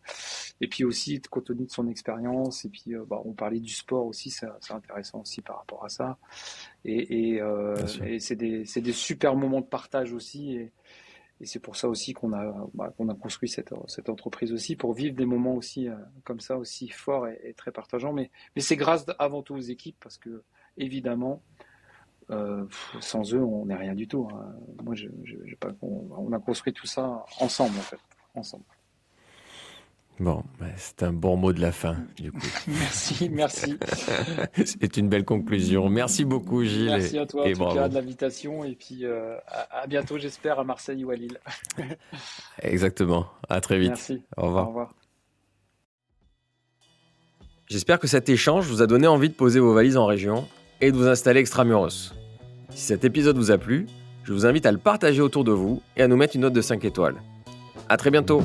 et 0.60 0.68
puis 0.68 0.84
aussi 0.84 1.20
compte 1.22 1.46
tenu 1.46 1.64
de 1.66 1.70
son 1.70 1.88
expérience, 1.88 2.64
et 2.64 2.68
puis 2.68 2.94
euh, 2.94 3.04
bah, 3.04 3.20
on 3.24 3.32
parlait 3.32 3.58
du 3.58 3.74
sport 3.74 4.06
aussi, 4.06 4.30
c'est 4.30 4.46
intéressant 4.70 5.22
aussi 5.22 5.42
par 5.42 5.58
rapport 5.58 5.84
à 5.84 5.88
ça. 5.88 6.16
Et, 6.84 7.34
et, 7.34 7.42
et 8.06 8.20
c'est 8.20 8.36
des 8.36 8.92
super 8.92 9.34
moments 9.34 9.62
de 9.62 9.66
partage 9.66 10.12
aussi, 10.12 10.52
et, 10.52 10.72
et 11.40 11.46
c'est 11.46 11.58
pour 11.58 11.74
ça 11.74 11.88
aussi 11.88 12.12
qu'on 12.12 12.32
a 12.32 12.68
bah, 12.74 12.94
qu'on 12.96 13.08
a 13.08 13.14
construit 13.14 13.48
cette 13.48 13.74
cette 13.88 14.10
entreprise 14.10 14.52
aussi 14.52 14.76
pour 14.76 14.92
vivre 14.92 15.16
des 15.16 15.26
moments 15.26 15.54
aussi 15.54 15.88
comme 16.22 16.38
ça 16.38 16.56
aussi 16.56 16.88
forts 16.88 17.26
et, 17.26 17.40
et 17.42 17.54
très 17.54 17.72
partageants. 17.72 18.12
Mais 18.12 18.30
mais 18.54 18.62
c'est 18.62 18.76
grâce 18.76 19.06
avant 19.18 19.42
tout 19.42 19.56
aux 19.56 19.60
équipes 19.60 19.96
parce 20.00 20.18
que 20.18 20.44
évidemment 20.76 21.42
euh, 22.30 22.64
sans 23.00 23.34
eux, 23.34 23.42
on 23.42 23.66
n'est 23.66 23.76
rien 23.76 23.94
du 23.94 24.06
tout. 24.06 24.28
Hein. 24.32 24.54
Moi, 24.84 24.94
je, 24.94 25.08
pas, 25.58 25.70
on, 25.82 26.32
a 26.32 26.38
construit 26.38 26.72
tout 26.72 26.86
ça 26.86 27.24
ensemble, 27.40 27.76
en 27.78 27.82
fait, 27.82 27.98
ensemble. 28.34 28.64
Bon, 30.20 30.42
c'est 30.76 31.04
un 31.04 31.12
bon 31.12 31.36
mot 31.36 31.52
de 31.52 31.60
la 31.60 31.70
fin, 31.70 31.96
du 32.16 32.32
coup. 32.32 32.40
merci, 32.66 33.28
merci. 33.30 33.78
c'est 34.64 34.96
une 34.96 35.08
belle 35.08 35.24
conclusion. 35.24 35.88
Merci 35.88 36.24
beaucoup, 36.24 36.64
Gilles. 36.64 36.86
Merci 36.86 37.18
à 37.18 37.26
toi, 37.26 37.48
et 37.48 37.54
en 37.54 37.68
tout 37.68 37.74
cas, 37.74 37.88
de 37.88 37.94
l'invitation. 37.94 38.64
Et 38.64 38.74
puis, 38.74 39.04
euh, 39.04 39.36
à, 39.70 39.86
bientôt, 39.86 40.18
j'espère, 40.18 40.58
à 40.58 40.64
Marseille 40.64 41.04
ou 41.04 41.10
à 41.10 41.14
Lille. 41.14 41.38
Exactement. 42.62 43.26
À 43.48 43.60
très 43.60 43.78
vite. 43.78 43.90
Merci. 43.90 44.22
Au 44.36 44.46
revoir. 44.46 44.64
Au 44.64 44.68
revoir. 44.68 44.94
J'espère 47.68 47.98
que 48.00 48.06
cet 48.06 48.28
échange 48.28 48.66
vous 48.66 48.82
a 48.82 48.86
donné 48.86 49.06
envie 49.06 49.28
de 49.28 49.34
poser 49.34 49.60
vos 49.60 49.72
valises 49.74 49.98
en 49.98 50.06
région 50.06 50.48
et 50.80 50.90
de 50.90 50.96
vous 50.96 51.06
installer 51.06 51.40
extramuros. 51.40 52.14
Si 52.78 52.84
cet 52.84 53.04
épisode 53.04 53.36
vous 53.36 53.50
a 53.50 53.58
plu, 53.58 53.86
je 54.22 54.32
vous 54.32 54.46
invite 54.46 54.64
à 54.64 54.70
le 54.70 54.78
partager 54.78 55.20
autour 55.20 55.42
de 55.42 55.50
vous 55.50 55.82
et 55.96 56.02
à 56.02 56.06
nous 56.06 56.16
mettre 56.16 56.36
une 56.36 56.42
note 56.42 56.52
de 56.52 56.60
5 56.60 56.84
étoiles. 56.84 57.16
A 57.88 57.96
très 57.96 58.12
bientôt 58.12 58.40